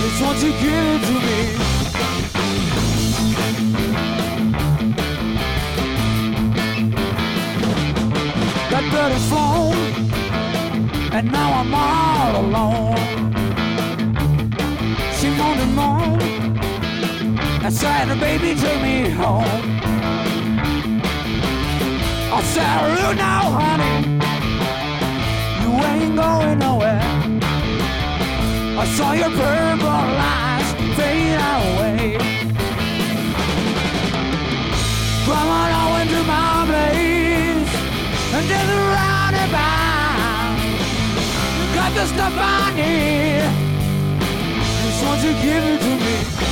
Just 0.00 0.22
want 0.22 0.38
you 0.42 0.52
give 0.52 1.00
to 1.06 1.12
me. 1.12 1.38
That 8.70 8.84
bird 8.92 9.12
has 9.12 9.24
flown, 9.28 9.76
and 11.12 11.32
now 11.32 11.50
I'm 11.60 11.74
all 11.74 12.36
alone. 12.44 12.96
She 15.18 15.28
moaned 15.30 15.60
and 15.60 15.74
moaned, 15.74 16.22
and 17.64 17.74
said, 17.74 18.06
"Baby, 18.20 18.54
take 18.60 18.82
me 18.82 19.10
home." 19.10 19.80
I 22.32 22.42
said, 22.42 22.78
"Look 22.96 23.16
now, 23.16 23.44
honey, 23.58 23.96
you 25.62 25.70
ain't 25.90 26.16
going 26.16 26.58
nowhere." 26.58 27.15
I 28.78 28.84
saw 28.84 29.12
your 29.12 29.30
purple 29.30 29.88
eyes 29.88 30.68
fade 30.96 31.40
away. 31.54 32.18
Come 35.24 35.48
on 35.60 35.70
over 35.82 36.04
to 36.12 36.20
my 36.24 36.64
place 36.68 37.72
and 38.34 38.44
do 38.52 38.58
the 38.72 38.80
roundabout. 38.96 40.58
Got 41.74 41.90
the 41.94 42.04
stuff 42.06 42.34
I 42.36 42.72
need. 42.76 43.48
Just 44.84 45.00
want 45.04 45.22
you 45.24 45.32
give 45.42 45.64
it 45.64 45.80
to 45.80 45.92
me. 46.04 46.45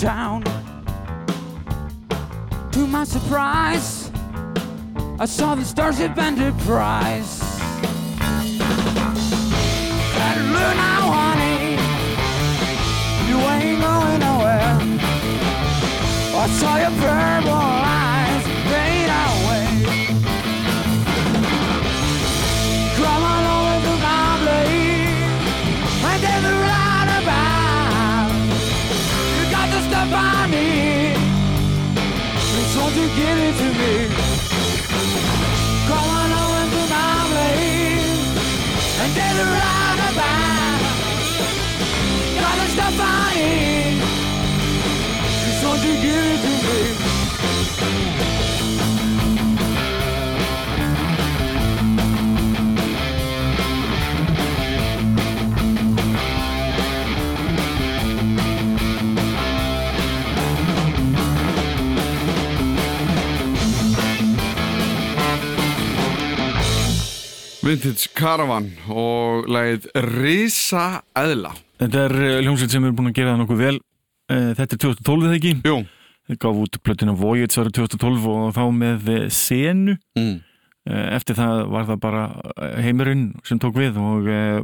Town 0.00 0.42
To 2.72 2.86
my 2.86 3.04
surprise, 3.04 4.10
I 5.18 5.26
saw 5.26 5.54
the 5.54 5.64
Starship 5.64 6.16
Enterprise. 6.16 7.42
Said, 10.14 10.38
look 10.54 10.74
now, 10.86 11.02
honey, 11.18 11.76
you 13.28 13.36
ain't 13.54 13.80
going 13.82 14.20
nowhere. 14.20 14.78
I 16.34 16.46
saw 16.58 16.78
your 16.78 16.94
purple 17.02 17.69
Vintage 67.70 68.08
Caravan 68.18 68.64
og 68.90 69.46
lagið 69.46 69.84
Risa 70.18 71.02
Eðla. 71.14 71.52
Þetta 71.78 72.00
er 72.08 72.14
eh, 72.18 72.38
hljómsveit 72.42 72.72
sem 72.74 72.86
er 72.88 72.94
búin 72.98 73.10
að 73.12 73.18
gera 73.20 73.34
það 73.36 73.42
nokkuð 73.44 73.60
vel. 73.62 73.76
Eh, 74.30 74.48
Þetta 74.58 74.74
er 74.76 74.80
2012 74.84 75.26
eða 75.28 75.36
ekki? 75.38 75.52
Jú. 75.68 75.76
Þeir 76.30 76.38
gaf 76.42 76.58
út 76.64 76.78
plötuna 76.86 77.14
Voyage 77.20 77.60
árið 77.62 77.76
2012 77.78 78.26
og 78.32 78.48
þá 78.58 78.60
með 78.80 79.10
eh, 79.14 79.28
senu. 79.34 79.94
Mm. 80.18 80.34
Eftir 80.90 81.36
það 81.38 81.62
var 81.70 81.86
það 81.92 81.98
bara 82.02 82.20
heimurinn 82.82 83.24
sem 83.46 83.58
tók 83.62 83.76
við 83.78 83.98
og 84.00 84.26
að 84.32 84.62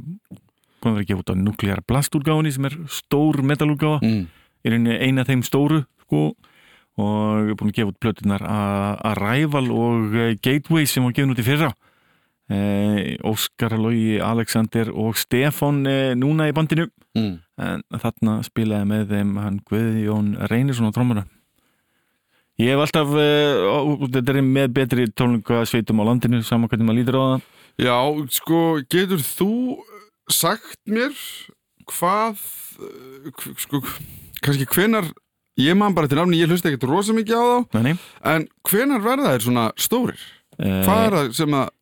að 0.87 1.01
gefa 1.07 1.21
út 1.23 1.31
á 1.31 1.37
Nuclear 1.39 1.81
Blast 1.87 2.15
úrgáfinni 2.17 2.51
sem 2.55 2.67
er 2.67 2.75
stór 2.91 3.39
metalúrgáfa 3.47 4.01
Mm. 4.03 4.25
rauninni 4.67 4.97
eina 5.03 5.23
af 5.23 5.29
þeim 5.31 5.43
stóru 5.47 5.83
sko, 6.07 6.33
og 6.99 7.53
búin 7.61 7.71
að 7.71 7.77
gefa 7.79 7.93
út 7.93 7.99
plötunar 8.03 8.43
A- 8.43 8.97
Arrival 9.13 9.71
og 9.71 10.15
Gateway 10.43 10.87
sem 10.89 11.05
var 11.07 11.13
gefin 11.15 11.35
út 11.37 11.43
í 11.43 11.47
fyrra 11.47 11.71
Óskar 13.27 13.75
Lógi, 13.81 14.19
Alexander 14.23 14.91
og 14.95 15.17
Stefán 15.19 15.81
eh, 15.91 16.15
núna 16.19 16.49
í 16.51 16.55
bandinu 16.57 16.89
Mm. 17.17 17.39
en 17.57 17.81
þarna 17.97 18.33
spilaði 18.45 18.85
með 18.91 19.07
þeim 19.09 19.31
hann 19.41 19.55
Guðjón 19.65 20.27
Reynisson 20.51 20.85
á 20.85 20.93
trómuna 20.93 21.23
ég 22.61 22.75
hef 22.75 22.83
alltaf 22.85 23.09
uh, 23.17 24.05
þetta 24.13 24.35
er 24.35 24.43
með 24.45 24.75
betri 24.77 25.07
tónlingasveitum 25.17 26.03
á 26.05 26.05
landinu 26.11 26.43
saman 26.45 26.69
hvernig 26.69 26.85
maður 26.91 26.99
lítur 27.01 27.17
á 27.17 27.25
það 27.25 27.41
Já, 27.87 27.97
sko, 28.37 28.61
getur 28.93 29.25
þú 29.25 29.49
sagt 30.33 30.77
mér 30.89 31.17
hvað 31.89 32.37
eh, 32.85 33.33
hv- 33.33 33.57
sko, 33.65 33.81
kannski 34.45 34.69
hvenar 34.77 35.09
ég 35.57 35.73
man 35.77 35.97
bara 35.97 36.09
til 36.13 36.21
nafni, 36.21 36.43
ég 36.45 36.53
hlusta 36.53 36.69
ekkert 36.69 36.85
rosa 36.91 37.17
mikið 37.17 37.37
á 37.41 37.45
þá 37.73 37.81
Nei, 37.81 37.95
en 38.29 38.45
hvenar 38.69 39.01
verða 39.05 39.33
þeir 39.39 39.47
svona 39.49 39.67
stórir? 39.81 40.21
Eh, 40.61 40.83
Hvað 40.85 41.03
er 41.09 41.17
það 41.21 41.33
sem 41.41 41.57
að 41.63 41.73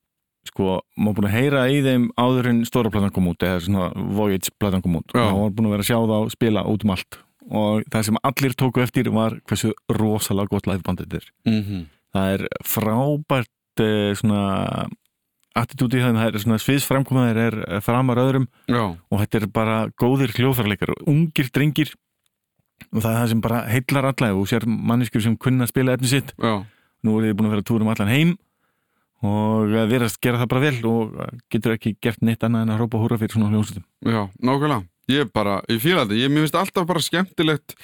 sko, 0.48 0.78
maður 0.96 1.18
búin 1.18 1.28
að 1.28 1.36
heyra 1.36 1.62
í 1.72 1.78
þeim 1.84 2.08
áður 2.20 2.50
en 2.50 2.64
stóra 2.68 2.92
platan 2.92 3.12
kom 3.14 3.28
út 3.30 3.44
eða 3.46 3.62
svona 3.64 3.86
Voyage 4.16 4.52
platan 4.60 4.82
kom 4.84 4.98
út. 5.00 5.14
Já. 5.14 5.24
og 5.28 5.38
maður 5.38 5.54
búin 5.56 5.68
að 5.68 5.74
vera 5.74 5.84
að 5.84 5.90
sjá 5.90 5.98
þá 6.10 6.34
spila 6.34 6.66
út 6.70 6.84
um 6.84 6.94
allt. 6.94 7.18
Og 7.44 7.88
það 7.92 8.06
sem 8.08 8.20
allir 8.30 8.56
tóku 8.60 8.82
eftir 8.84 9.10
var 9.12 9.38
hversu 9.48 9.72
rosalega 9.92 10.52
gott 10.52 10.68
liveband 10.68 11.02
þetta 11.02 11.20
er. 11.20 11.26
Mm 11.48 11.62
-hmm. 11.62 11.82
það 12.14 12.34
er 12.34 12.46
frábært 12.64 13.84
eh, 13.84 14.12
svona 14.16 14.44
attitúti 15.54 15.98
í 15.98 16.02
þeim, 16.02 16.16
það 16.18 16.30
er 16.30 16.42
svona 16.42 16.62
sviðsframkomaðir 16.62 17.42
er 17.42 17.58
eh, 17.68 17.80
framar 17.80 18.18
öðrum. 18.18 18.48
Já, 18.66 18.96
og 18.96 19.20
þetta 19.20 19.38
er 19.40 19.46
bara 19.46 19.76
góðir 20.00 20.32
hljóðfærleikar 20.34 20.94
ungir 21.06 21.50
drengir. 21.52 21.94
Og 22.92 23.02
það 23.02 23.10
er 23.12 23.18
það 23.20 23.28
sem 23.28 23.40
bara 23.40 23.60
heillar 23.70 24.08
alla 24.10 24.34
og 24.34 24.48
sér 24.48 24.66
manneskur 24.66 25.22
sem 25.22 25.36
kunna 25.36 25.64
að 25.64 25.72
spila 25.72 25.94
efni 25.94 26.08
sitt. 26.10 26.34
Já, 26.38 26.64
nú 27.04 27.18
er 27.18 27.28
þið 27.28 27.36
búin 27.38 27.48
að 27.48 27.54
vera 27.54 27.62
að 27.62 27.70
túra 27.70 27.84
um 27.84 27.92
allan 27.92 28.12
heim 28.12 28.36
og 29.24 29.72
verðast 29.90 30.20
gera 30.22 30.40
það 30.42 30.50
bara 30.52 30.64
vel 30.64 30.90
og 30.90 31.14
getur 31.52 31.76
ekki 31.76 31.94
gert 32.02 32.24
neitt 32.24 32.44
annað 32.44 32.66
en 32.66 32.74
að 32.74 32.82
hrópa 32.82 33.00
húra 33.02 33.20
fyrir 33.20 33.36
svona 33.36 33.52
hljóðsutum 33.52 33.86
já, 34.04 34.22
nákvæmlega. 34.40 34.84
Ég 35.12 35.28
bara, 35.36 35.58
ég 35.68 35.82
fíla 35.84 36.06
þetta, 36.06 36.16
ég 36.16 36.32
finnst 36.32 36.54
alltaf 36.56 36.86
bara 36.88 37.02
skemmtilegt 37.04 37.74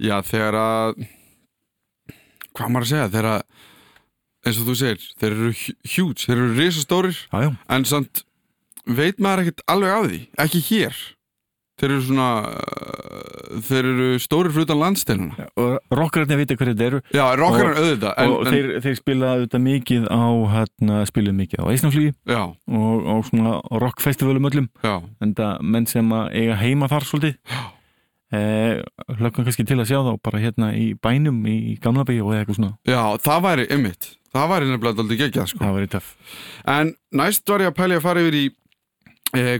Já, 0.00 0.16
þegar 0.24 0.56
að 0.56 1.02
hvað 2.56 2.70
maður 2.72 2.86
að 2.86 2.90
segja, 2.90 3.08
þegar 3.12 3.28
að 3.34 3.42
eins 4.40 4.58
og 4.60 4.68
þú 4.70 4.74
segir, 4.80 5.06
þeir 5.20 5.34
eru 5.34 5.50
hjúts 5.92 6.26
þeir 6.26 6.36
eru 6.38 6.54
risastórir. 6.56 7.18
En 7.68 7.84
samt 7.88 8.22
veit 8.88 9.20
maður 9.20 9.44
ekkert 9.44 9.64
alveg 9.68 9.92
af 9.96 10.06
því 10.08 10.20
ekki 10.46 10.62
hér 10.70 11.02
þeir 11.80 11.94
eru 11.94 12.02
svona 12.04 12.28
uh, 12.50 13.62
þeir 13.66 13.88
eru 13.92 14.08
stórir 14.22 14.54
fyrir 14.54 14.68
utan 14.68 14.80
landsteinuna 14.82 15.48
og 15.60 15.96
rockararnir 15.96 16.40
vita 16.42 16.56
hverju 16.58 16.76
þetta 16.76 16.86
eru. 16.90 17.02
Já, 17.16 17.24
rockarinn 17.40 17.80
auðvitað 17.80 18.22
en, 18.22 18.34
og 18.36 18.44
en, 18.44 18.54
þeir, 18.54 18.70
þeir 18.86 19.00
spila 19.00 19.32
auðvitað 19.34 19.64
mikið 19.66 20.06
á 20.12 20.22
hérna, 20.54 21.02
spiluðu 21.10 21.38
mikið 21.40 21.64
á 21.64 21.66
Eisnaflíi 21.72 22.12
já, 22.12 22.42
og, 22.52 23.10
og 23.16 23.26
svona 23.30 23.56
rockfestivalum 23.84 24.48
öllum. 24.52 24.70
En 24.86 25.34
það 25.36 25.68
menn 25.74 25.90
sem 25.90 26.16
eiga 26.30 26.60
heima 26.60 26.90
þar 26.92 27.08
svolítið 27.08 27.60
eh, 28.36 28.80
hlökkum 29.18 29.46
kannski 29.46 29.66
til 29.66 29.80
að 29.80 29.90
sjá 29.90 30.00
þá 30.06 30.14
bara 30.22 30.40
hérna 30.42 30.72
í 30.76 30.92
bænum 30.94 31.42
í 31.50 31.76
gamla 31.82 32.06
byggi 32.08 32.24
og 32.24 32.34
eitthvað 32.36 32.60
svona. 32.60 32.72
Já, 32.88 33.02
það 33.24 33.44
væri 33.48 33.68
ymmit 33.76 34.14
það 34.30 34.52
væri 34.52 34.70
nefnilega 34.70 35.04
aldrei 35.04 35.20
geggjað 35.24 35.50
sko. 35.50 35.62
það 35.64 35.76
væri 35.76 35.90
töff. 35.90 36.10
En 36.70 36.94
næst 37.18 37.50
var 37.50 37.64
ég 37.64 37.72
að 37.72 37.78
pæli 37.80 37.98
að 37.98 38.04
fara 38.06 38.24
yfir 38.24 38.38
í 38.38 38.44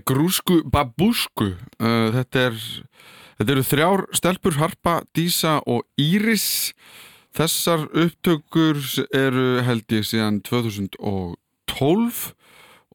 grúsku 0.06 0.62
babúsku. 0.70 1.54
Uh, 1.78 2.10
þetta 2.16 2.46
er 2.48 2.58
þetta 3.38 3.54
eru 3.54 3.64
þrjár 3.66 4.02
stelpur 4.16 4.58
Harpa, 4.60 5.00
Dísa 5.16 5.60
og 5.66 5.86
Íris. 6.00 6.72
Þessar 7.36 7.86
upptökur 7.94 8.80
eru 9.14 9.62
held 9.62 9.86
ég 9.94 10.06
síðan 10.08 10.40
2012 10.42 12.32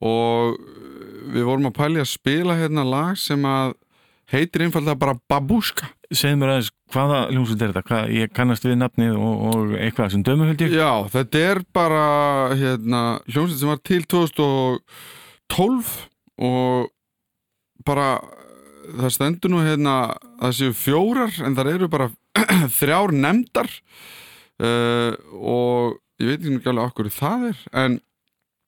og 0.04 0.58
við 1.32 1.46
vorum 1.48 1.70
að 1.70 1.78
pæli 1.78 2.02
að 2.02 2.12
spila 2.12 2.58
hérna 2.58 2.84
lag 2.84 3.16
sem 3.16 3.40
að 3.48 3.72
heitir 4.32 4.66
einfallega 4.66 4.98
bara 4.98 5.16
babúska. 5.30 5.88
Segðu 6.10 6.36
mér 6.40 6.52
aðeins 6.52 6.72
hvaða 6.92 7.20
hljómsveit 7.30 7.62
er 7.62 7.72
þetta? 7.72 7.86
Hvað, 7.88 8.12
ég 8.14 8.34
kannast 8.34 8.66
við 8.66 8.76
nafnið 8.82 9.16
og, 9.16 9.34
og 9.48 9.72
eitthvað 9.80 10.12
sem 10.12 10.22
dömu 10.26 10.46
held 10.50 10.60
ég. 10.66 10.76
Já, 10.76 10.92
þetta 11.14 11.36
er 11.48 11.62
bara 11.74 12.04
hérna, 12.54 13.00
hljómsveit 13.30 13.60
sem 13.62 13.72
var 13.72 13.80
til 13.86 14.02
2012 14.04 15.96
og 16.36 16.92
bara 17.86 18.18
það 18.86 19.10
stendur 19.14 19.50
nú 19.52 19.58
hérna 19.64 19.94
að 20.06 20.10
það 20.40 20.52
séu 20.60 20.72
fjórar 20.76 21.32
en 21.44 21.56
það 21.58 21.72
eru 21.74 21.86
bara 21.92 22.08
þrjár 22.78 23.10
nefndar. 23.16 23.68
Uh, 24.56 25.12
og 25.36 25.98
ég 26.22 26.26
veit 26.32 26.42
ekki 26.48 26.70
alveg 26.70 26.86
okkur 26.88 27.08
það 27.12 27.40
er 27.50 27.58
en 27.76 27.92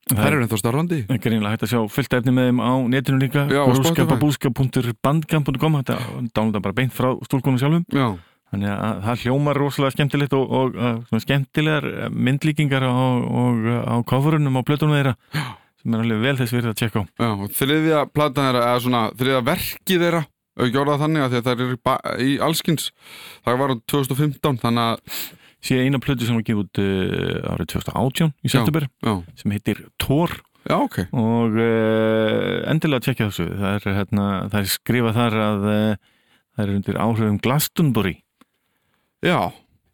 það 0.09 0.27
eru 0.27 0.41
ennþá 0.43 0.57
starfandi. 0.61 0.99
Það 1.07 1.15
er 1.15 1.23
greinlega 1.23 1.53
hægt 1.53 1.65
að 1.65 1.71
sjá 1.73 1.81
fullt 1.95 2.13
efni 2.19 2.31
með 2.35 2.45
þeim 2.49 2.59
á 2.61 2.73
netinu 2.93 3.19
líka. 3.21 3.41
Brúskapabúska.bandcamp.com 3.49 5.73
þetta 5.79 5.95
dánlega 6.33 6.65
bara 6.65 6.77
beint 6.77 6.93
frá 6.93 7.09
stúlkunum 7.25 7.59
sjálfum 7.61 7.85
Já, 7.93 8.07
þannig 8.53 8.69
að 8.75 8.95
það 9.07 9.15
hljómar 9.25 9.55
rosalega 9.63 9.95
skemmtilegt 9.97 10.33
og, 10.37 10.43
og 10.53 10.67
skemmtilegar 11.25 11.85
myndlíkingar 12.13 12.83
á, 12.85 12.87
og, 12.93 13.53
á 13.65 13.95
coverunum 14.09 14.57
á 14.57 14.61
plötunum 14.65 14.97
þeirra 14.97 15.13
sem 15.79 15.95
er 15.95 16.03
alveg 16.03 16.21
vel 16.25 16.35
þess 16.41 16.55
verið 16.55 16.71
að 16.73 16.77
tjekka 16.81 17.01
á. 17.01 17.03
Já, 17.23 17.29
þriðja 17.59 18.01
platan 18.13 18.47
þeirra, 18.49 18.63
eða 18.73 18.83
svona 18.85 19.03
þriðja 19.19 19.41
verkið 19.49 20.03
þeirra 20.05 20.21
orðað 20.81 21.03
þannig 21.05 21.23
að 21.23 21.35
eru 21.63 21.77
ba- 21.87 22.01
í 22.19 22.33
allskins 22.43 22.89
það 23.47 23.59
var 23.61 23.71
á 23.71 23.75
2015 23.93 24.59
þannig 24.59 24.83
að, 24.83 25.19
sé 25.63 25.77
eina 25.85 26.01
plötu 26.03 26.27
sem 26.27 26.35
var 26.35 26.43
gefið 26.47 26.63
út 26.65 26.81
uh, 26.83 27.53
árið 27.53 27.69
2018 27.75 28.33
í 28.43 28.51
september 28.51 28.87
sem 29.39 29.55
heitir 29.55 29.81
Thor. 29.99 30.35
Já, 30.67 30.75
ok. 30.83 30.97
Og 31.15 31.55
uh, 31.55 32.59
endilega 32.69 33.05
tjekka 33.07 33.29
þessu. 33.29 33.47
Það 33.55 33.77
er, 33.77 33.87
hérna, 33.95 34.25
það 34.51 34.59
er 34.59 34.69
skrifað 34.73 35.15
þar 35.19 35.37
að 35.45 35.67
uh, 35.71 36.09
það 36.55 36.65
er 36.65 36.73
undir 36.75 36.99
áhrifum 36.99 37.39
Glastonbury. 37.43 38.15
Já, 39.23 39.39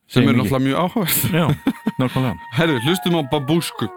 sem 0.09 0.25
Segir 0.25 0.33
er 0.33 0.39
náttúrulega 0.41 0.65
mjög 0.65 0.81
áhugavert. 0.81 1.21
Já, 1.33 1.45
nákvæmlega. 2.01 2.49
Herðu, 2.57 2.81
hlustum 2.85 3.17
á 3.17 3.21
babúsku 3.29 3.89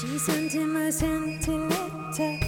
She 0.00 0.18
sent 0.18 0.54
him 0.54 0.76
a 0.76 0.90
sentiletter, 0.90 2.38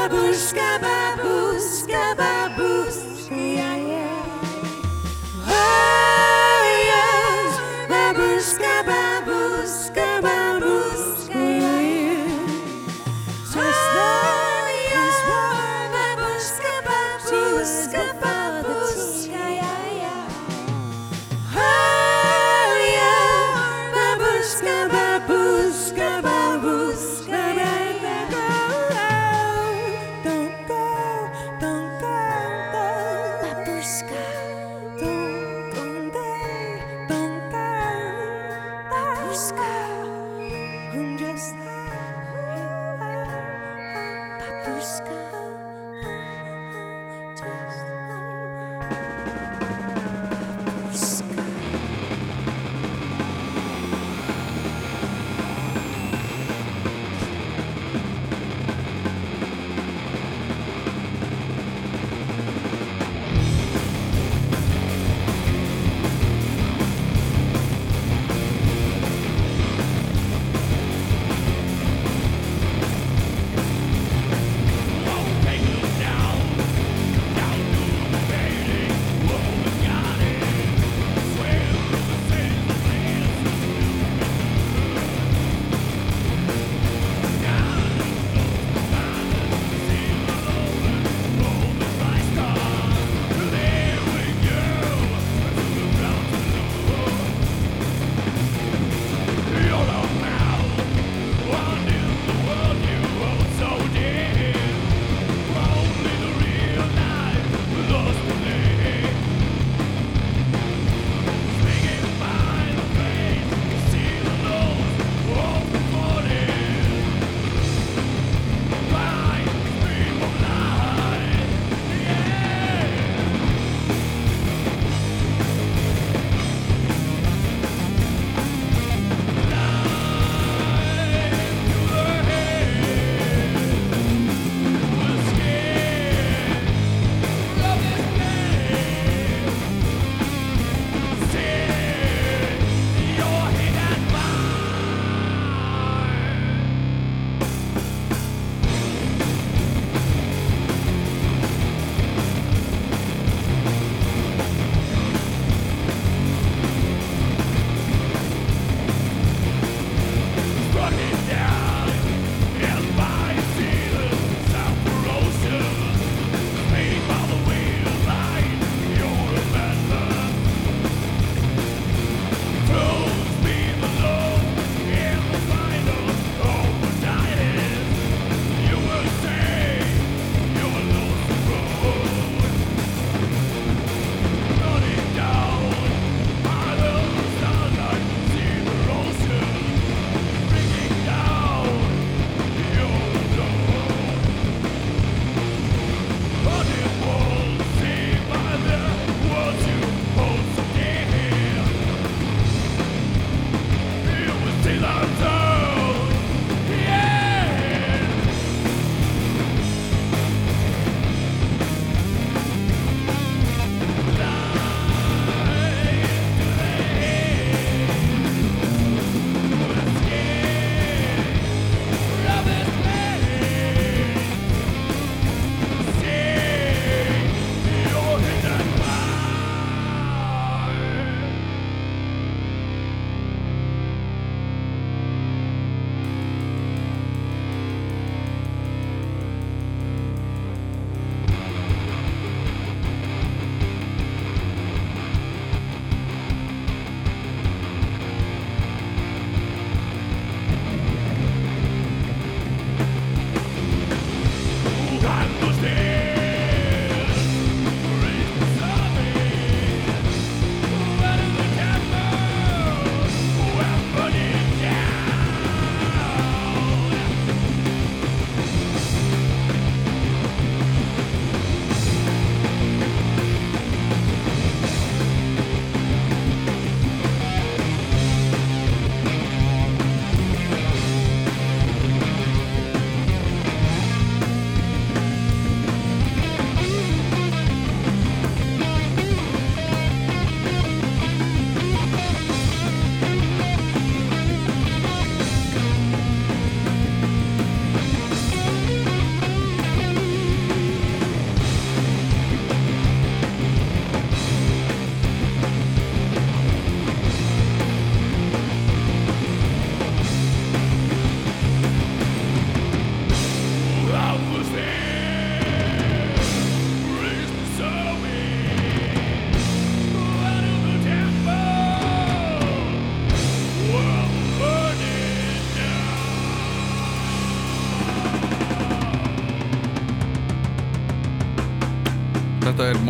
yeah, 0.00 0.08
babushka, 0.08 0.78
babushka, 0.82 2.29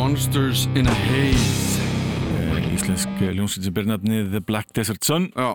Monsters 0.01 0.65
in 0.75 0.87
a 0.89 0.95
Haze. 0.97 1.83
Eh, 2.33 2.73
Íslensk 2.73 3.19
eh, 3.21 3.35
hljómsveit 3.35 3.67
sem 3.67 3.75
ber 3.77 3.85
nafnið 3.85 4.31
The 4.33 4.41
Black 4.41 4.71
Desert 4.73 5.05
Sun. 5.05 5.27
Já, 5.37 5.51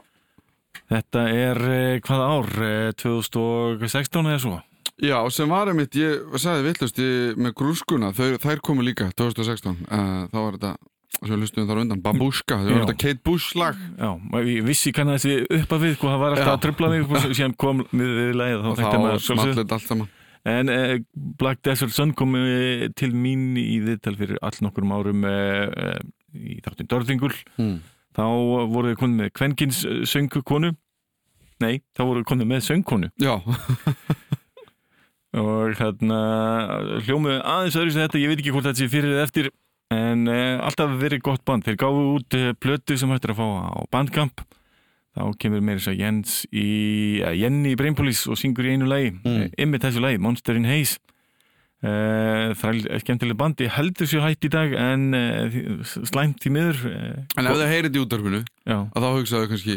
Þetta 0.91 1.21
er 1.33 1.59
eh, 1.65 1.93
hvaða 2.05 2.27
ár? 2.29 2.51
Eh, 2.61 2.91
2016 3.01 4.29
eða 4.29 4.43
svo? 4.43 4.59
Já 5.01 5.17
sem 5.33 5.49
var 5.49 5.71
einmitt, 5.71 5.97
ég 5.97 6.37
sagði 6.37 6.67
villust 6.67 7.01
með 7.41 7.55
grúskuna, 7.57 8.11
þau, 8.13 8.35
þær 8.43 8.61
komu 8.67 8.85
líka 8.85 9.07
2016, 9.17 9.81
uh, 9.89 10.13
þá 10.29 10.37
var 10.37 10.59
þetta 10.59 10.71
við 11.25 11.33
hlustum 11.39 11.65
þar 11.65 11.81
á 11.81 11.83
undan, 11.87 12.03
Babushka 12.05 12.59
það 12.61 12.69
var 12.69 12.85
þetta 12.85 12.97
Kate 13.01 13.25
Bush 13.25 13.57
lag 13.57 13.79
Já, 13.97 14.11
ég 14.45 14.61
vissi 14.67 14.93
kann 14.93 15.09
að 15.09 15.25
þessi 15.25 15.57
upp 15.57 15.73
að 15.73 15.87
við 15.87 15.97
hvað 16.03 16.13
það 16.13 16.21
var 16.21 16.37
alltaf 16.37 16.53
að 16.53 16.61
tröfla 16.67 16.91
mig 16.93 17.09
og 17.09 17.25
síðan 17.31 17.57
kom 17.65 17.81
við, 17.89 18.13
við 18.21 18.31
lagið 18.43 18.61
þá 18.61 18.69
og 18.69 18.77
maður 18.77 18.85
þá 18.85 19.25
sjálfsögðu. 19.25 19.55
smallit 19.57 19.75
allt 19.79 19.89
saman 19.89 20.13
En 20.45 20.69
eh, 20.69 20.99
Black 21.13 21.63
Desert 21.65 21.93
Sun 21.93 22.13
kom 22.13 22.35
eh, 22.37 22.85
til 22.93 23.15
mín 23.17 23.55
í 23.57 23.79
viðtal 23.81 24.13
fyrir 24.19 24.37
all 24.45 24.53
nokkurum 24.61 24.93
árum 24.93 25.25
eh, 25.25 25.65
eh, 25.65 25.99
í 26.37 26.57
þáttin 26.61 26.89
Dörðingul 26.91 27.31
hmm. 27.55 27.79
þá 28.13 28.25
voru 28.69 28.91
þið 28.91 28.99
konið 28.99 29.21
með 29.23 29.31
kvenkins 29.39 29.81
söngkonu. 30.11 30.75
Nei, 31.63 31.79
þá 31.97 32.03
voru 32.03 32.21
þið 32.21 32.29
konið 32.29 32.49
með 32.51 32.63
söngkonu. 32.67 33.09
Já, 33.23 33.33
og 35.41 35.75
hérna 35.79 36.19
hljómuðu 37.07 37.39
aðeins 37.41 37.79
öðru 37.79 37.95
sem 37.95 38.05
þetta, 38.05 38.21
ég 38.21 38.31
veit 38.31 38.43
ekki 38.43 38.53
hvort 38.53 38.69
þetta 38.69 38.83
sé 38.83 38.91
fyrir 38.91 39.15
eða 39.15 39.25
eftir 39.25 39.49
en 39.95 40.29
uh, 40.29 40.61
alltaf 40.65 40.93
verið 40.99 41.23
gott 41.25 41.41
band. 41.47 41.65
Þeir 41.65 41.79
gáfu 41.81 42.05
út 42.19 42.37
plötu 42.61 42.99
sem 42.99 43.09
hættir 43.13 43.33
að 43.33 43.41
fá 43.41 43.47
á 43.65 43.81
bandkamp 43.93 44.45
þá 45.15 45.23
kemur 45.41 45.63
meira 45.63 45.79
þess 45.79 45.91
að 45.93 45.99
Jens 46.03 46.37
í 46.51 46.67
uh, 47.23 47.33
Jenny 47.35 47.73
í 47.73 47.79
Brainpolis 47.79 48.25
og 48.29 48.39
syngur 48.39 48.67
í 48.67 48.75
einu 48.75 48.89
lagi. 48.89 49.13
Mm. 49.15 49.33
mm. 49.33 49.51
ymmið 49.65 49.87
þessu 49.87 50.05
lagi, 50.05 50.21
Monster 50.21 50.59
in 50.59 50.67
Haze. 50.69 51.01
Uh, 51.85 52.55
það 52.57 52.85
er 52.89 53.01
skemmtileg 53.03 53.37
bandi 53.37 53.67
heldur 53.69 54.07
sér 54.09 54.23
hætt 54.23 54.45
í 54.47 54.49
dag 54.49 54.71
en 54.79 55.03
slæmt 55.85 56.39
því 56.41 56.51
miður 56.55 56.79
en 56.87 57.49
ef 57.51 57.59
það 57.59 57.73
heyrið 57.73 57.99
í 57.99 58.01
útdarfinu 58.01 58.39
já, 58.41 58.77
að 58.79 59.03
þá 59.03 59.09
hugsaðu 59.11 59.49
kannski, 59.51 59.75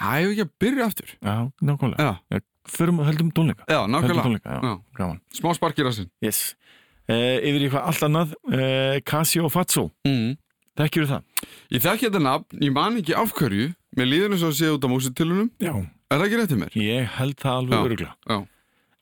hæ, 0.00 0.08
ég 0.24 0.32
ekki 0.32 0.46
að 0.46 0.50
byrja 0.64 0.88
aftur. 0.88 1.12
Já, 1.20 1.36
nákvæmlega. 1.60 2.08
Já, 2.08 2.42
förum 2.74 2.98
og 3.04 3.06
höldum 3.10 3.30
tónleika. 3.36 3.68
Já 3.68 3.84
höldum 3.84 3.94
nákvæmlega. 3.94 4.24
tónleika, 4.24 4.80
já, 4.98 5.38
Smá 5.38 5.52
sparkir 5.54 5.92
að 5.92 5.98
sinn 6.00 6.10
Yes. 6.24 6.56
Uh, 7.04 7.36
yfir 7.44 7.60
í 7.60 7.66
eitthvað 7.68 7.88
allt 7.90 8.04
annað 8.06 8.30
uh, 8.48 8.98
Casio 9.04 9.48
Fazzo, 9.52 9.90
mm. 10.08 10.36
þekkjur 10.80 11.10
það? 11.10 11.48
Ég 11.74 11.82
þekki 11.84 12.08
þetta 12.08 12.22
nafn, 12.24 12.62
ég 12.64 12.72
man 12.72 12.96
ekki 12.96 13.16
af 13.20 13.34
hverju 13.36 13.66
Mér 13.94 14.10
líður 14.10 14.34
og 14.34 14.48
að 14.48 14.56
sé 14.58 14.72
út 14.74 14.84
á 14.84 14.88
músitilunum 14.90 15.50
Já. 15.62 15.74
Er 16.10 16.18
það 16.18 16.26
ekki 16.26 16.40
réttið 16.40 16.60
mér? 16.60 16.76
Ég 16.78 17.16
held 17.18 17.38
það 17.42 17.60
alveg 17.60 18.04
Já, 18.04 18.36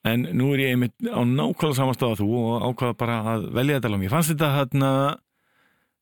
En 0.03 0.25
nú 0.35 0.49
er 0.53 0.63
ég 0.65 0.73
einmitt 0.73 0.95
á 1.07 1.21
nákvæmlega 1.23 1.77
samastáða 1.77 2.19
þú 2.19 2.29
og 2.41 2.65
ákvaða 2.67 2.95
bara 2.99 3.19
að 3.33 3.45
velja 3.55 3.77
þetta 3.77 3.91
lag. 3.93 4.01
Mér 4.01 4.11
fannst 4.11 4.33
þetta 4.33 4.49
hérna 4.57 4.89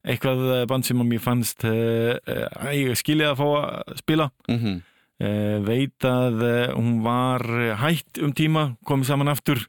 eitthvað 0.02 0.40
eh, 0.56 0.64
band 0.70 0.88
sem 0.88 1.04
að 1.04 1.12
mér 1.12 1.22
fannst 1.22 1.66
uh, 1.70 2.16
uh, 2.18 2.72
ég 2.74 2.98
skilja 2.98 3.34
að 3.34 3.44
fá 3.44 3.46
að 3.52 4.00
spila. 4.02 4.32
Mm 4.50 4.58
uh, 5.22 5.58
veit 5.62 6.08
að 6.08 6.42
hún 6.74 7.04
var 7.06 7.46
eh, 7.46 7.76
hætt 7.78 8.18
um 8.26 8.34
tíma 8.34 8.72
komið 8.90 9.12
saman 9.12 9.30
aftur 9.30 9.68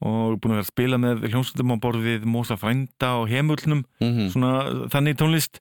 og 0.00 0.36
búin 0.40 0.52
að 0.52 0.58
vera 0.58 0.64
að 0.64 0.72
spila 0.72 0.98
með 1.00 1.24
hljómsveitum 1.28 1.72
á 1.72 1.76
borð 1.80 2.04
við 2.04 2.28
Mósa 2.28 2.56
Frænda 2.56 3.14
og 3.20 3.28
Hemullnum 3.28 3.84
-hmm. 4.00 4.28
svona 4.32 4.88
þannig 4.92 5.16
tónlist. 5.16 5.60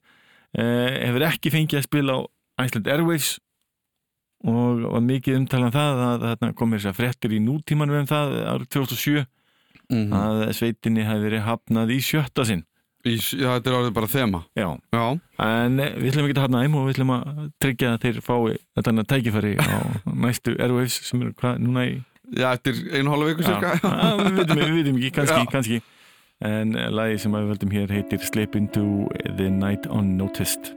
Hefur 0.56 1.24
ekki 1.28 1.52
fengið 1.52 1.80
að 1.80 1.88
spila 1.88 2.14
á 2.16 2.20
Iceland 2.60 2.88
Airwaves 2.94 3.30
og 4.48 4.86
var 4.94 5.04
mikið 5.04 5.36
umtalað 5.42 5.74
það 5.76 6.02
að 6.06 6.22
þarna 6.30 6.54
komir 6.56 6.80
þess 6.80 6.92
að 6.94 6.98
fréttir 7.02 7.34
í 7.36 7.40
nútímanum 7.44 8.00
um 8.04 8.08
það 8.10 8.38
árið 8.54 8.70
2007 8.78 9.26
Mhm. 9.90 10.12
að 10.14 10.40
sveitinni 10.54 11.02
hefði 11.02 11.24
verið 11.26 11.42
hafnað 11.48 11.92
í 11.96 11.96
sjötta 12.06 12.44
sinn. 12.46 12.60
Í, 13.10 13.16
já, 13.18 13.48
þetta 13.58 13.72
er 13.72 13.76
orðið 13.80 13.94
bara 13.96 14.10
þema. 14.12 14.42
Já, 14.54 14.68
Já, 14.94 15.06
en 15.40 15.78
við 15.80 16.12
ætlum 16.12 16.28
ekki 16.28 16.36
að 16.38 16.44
hafna 16.44 16.62
þeim 16.62 16.76
og 16.78 16.84
við 16.86 16.94
ætlum 16.94 17.14
að 17.16 17.40
tryggja 17.64 17.94
að 17.96 18.02
þeir 18.04 18.20
fái 18.22 18.58
þetta 18.78 19.06
tækifæri 19.10 19.54
á 19.58 19.78
næstu 20.26 20.54
Airwaves 20.62 21.00
sem 21.10 21.22
eru 21.26 21.34
hvað 21.42 21.58
núna 21.64 21.88
í 21.90 21.96
já 22.38 22.52
eftir 22.54 22.76
einu 22.94 23.10
hálfa 23.10 23.30
viku 23.32 23.48
cirka. 23.48 23.72
Við 23.82 24.38
vitum, 24.38 24.60
við 24.62 24.76
vitum 24.78 24.98
ekki, 25.02 25.12
kannski, 25.18 25.48
kannski. 25.56 25.82
En 26.46 26.72
lagi 26.94 27.18
sem 27.20 27.32
við 27.34 27.50
veldum 27.50 27.72
hér 27.74 27.90
heitir 27.98 28.22
Slip 28.30 28.56
into 28.56 29.10
the 29.26 29.50
Night 29.50 29.90
Unnoticed 29.90 30.76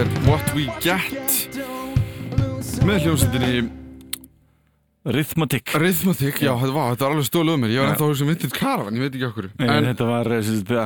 We 0.00 0.62
Get. 0.80 1.58
Með 2.88 3.02
hljómsveitinni 3.04 3.66
Rhythmatic 5.04 5.74
Rhythmatic, 5.76 6.38
já, 6.40 6.54
þetta 6.56 6.72
var, 6.72 6.94
þetta 6.94 7.04
var 7.04 7.12
alveg 7.18 7.26
stóluð 7.28 7.58
mér. 7.60 7.74
Ég 7.74 7.82
var 7.82 7.90
ennþá 7.90 8.06
að 8.06 8.12
hugsa 8.14 8.24
um 8.24 8.30
Vintage 8.30 8.56
Caravan, 8.56 8.96
ég 8.96 9.04
veit 9.04 9.18
ekki 9.18 9.26
okkur. 9.28 9.48
En 9.60 9.72
En, 9.74 9.88
þetta 9.90 10.06
var 10.08 10.30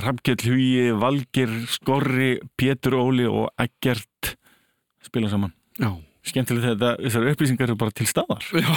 Hrafnkell 0.03 0.43
Hugi, 0.49 0.83
Valgir, 0.99 1.55
Skorri, 1.71 2.31
Pétur 2.59 2.97
Óli 2.99 3.29
og 3.31 3.53
Eggert 3.63 4.35
spila 5.07 5.31
saman. 5.31 5.55
já, 5.79 5.93
Skemmtilegt 6.27 6.67
þetta, 6.73 6.97
þessar 7.07 7.31
upplýsingar 7.37 7.69
eru 7.71 7.79
bara 7.85 7.95
til 7.95 8.11
staðar. 8.11 8.43
já, 8.51 8.75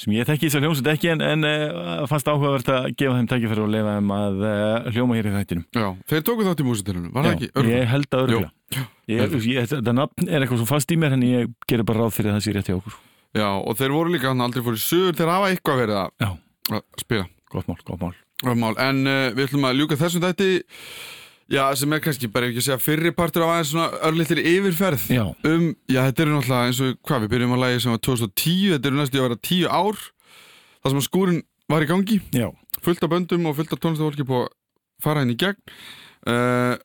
Sem 0.00 0.14
ég 0.16 0.24
þekki 0.28 0.48
þessar 0.48 0.64
hljómsveit 0.64 0.86
ekki 0.94 1.10
en, 1.12 1.20
en 1.20 1.44
uh, 1.44 2.04
fannst 2.08 2.28
áhugavert 2.30 2.70
að 2.72 2.86
gefa 2.96 3.18
þeim 3.18 3.26
tækifæri 3.28 3.60
og 3.60 3.68
leifa 3.74 3.96
þeim 3.98 4.14
að 4.16 4.38
uh, 4.48 4.88
hljóma 4.94 5.18
hér 5.18 5.28
í 5.28 5.34
þættinum. 5.34 5.66
já 5.76 5.88
Þeir 6.08 6.24
tóku 6.24 6.46
þátt 6.46 6.62
í 6.62 6.66
músitilunum, 6.70 7.12
var 7.12 7.28
það 7.28 7.34
ekki? 7.36 7.50
Örugglega? 7.52 7.82
ég 7.82 7.92
held 7.92 9.36
að 9.36 9.48
ég, 9.50 9.68
þetta 9.74 9.94
nafn 9.98 10.30
er 10.30 10.40
eitthvað 10.40 10.62
svo 10.62 10.68
fast 10.70 10.94
í 10.94 10.98
mér 11.00 11.18
en 11.18 11.26
ég 11.26 11.52
gerir 11.68 11.84
bara 11.84 12.06
ráð 12.06 12.16
fyrir 12.16 12.32
að 12.32 12.38
það 12.38 12.46
sé 12.46 12.56
rétt 12.56 12.70
hjá 12.70 12.78
okkur. 12.78 12.96
Já, 13.36 13.48
og 13.50 13.76
þeir 13.78 13.94
voru 13.98 14.14
líka 14.14 14.30
hann 14.32 14.44
aldrei 14.46 14.64
fór 14.64 14.78
í 14.78 14.82
sögur 14.82 15.18
Þeir 15.20 15.34
hafa 15.34 15.52
eitthvað 15.52 15.82
verið 15.84 16.00
að, 16.00 16.32
að 16.70 16.82
spila 17.04 17.28
Gott 17.50 17.66
mál, 17.66 17.80
gott 17.84 18.00
mál. 18.00 18.14
Það 18.40 18.52
er 18.54 18.60
mál. 18.62 18.74
En 18.80 19.00
uh, 19.04 19.24
við 19.34 19.48
ætlum 19.48 19.66
að 19.68 19.80
ljúka 19.82 19.98
þessum 20.00 20.22
þætti 20.24 20.50
Já, 21.50 21.64
sem 21.74 21.92
er 21.92 22.02
kannski 22.04 22.28
bara 22.30 22.46
ekki 22.46 22.60
að 22.62 22.66
segja 22.68 22.78
fyrri 22.82 23.10
partur 23.14 23.42
af 23.42 23.52
aðeins 23.56 23.72
svona 23.72 23.88
örlítið 24.06 24.40
yfirferð 24.52 25.06
Já. 25.10 25.24
um, 25.50 25.64
já, 25.90 26.00
þetta 26.06 26.24
eru 26.24 26.36
náttúrulega 26.36 26.68
eins 26.68 26.82
og 26.84 26.98
hvað, 27.08 27.24
við 27.24 27.32
byrjum 27.34 27.54
að 27.56 27.62
lægi 27.64 27.80
sem 27.82 27.94
var 27.94 28.02
2010, 28.06 28.60
þetta 28.74 28.90
eru 28.90 29.00
næstu 29.00 29.18
að 29.18 29.26
vera 29.26 29.40
10 29.50 29.66
ár 29.66 30.04
það 30.04 30.92
sem 30.92 31.00
að 31.00 31.06
skúrin 31.08 31.42
var 31.70 31.86
í 31.86 31.90
gangi 31.90 32.20
Já. 32.36 32.46
fullt 32.86 33.02
af 33.02 33.12
böndum 33.12 33.50
og 33.50 33.58
fullt 33.58 33.74
af 33.74 33.82
tónlistafólki 33.82 34.26
på 34.28 34.44
fara 35.02 35.24
inn 35.26 35.34
í 35.34 35.38
gegn 35.40 35.58
uh, 36.30 36.78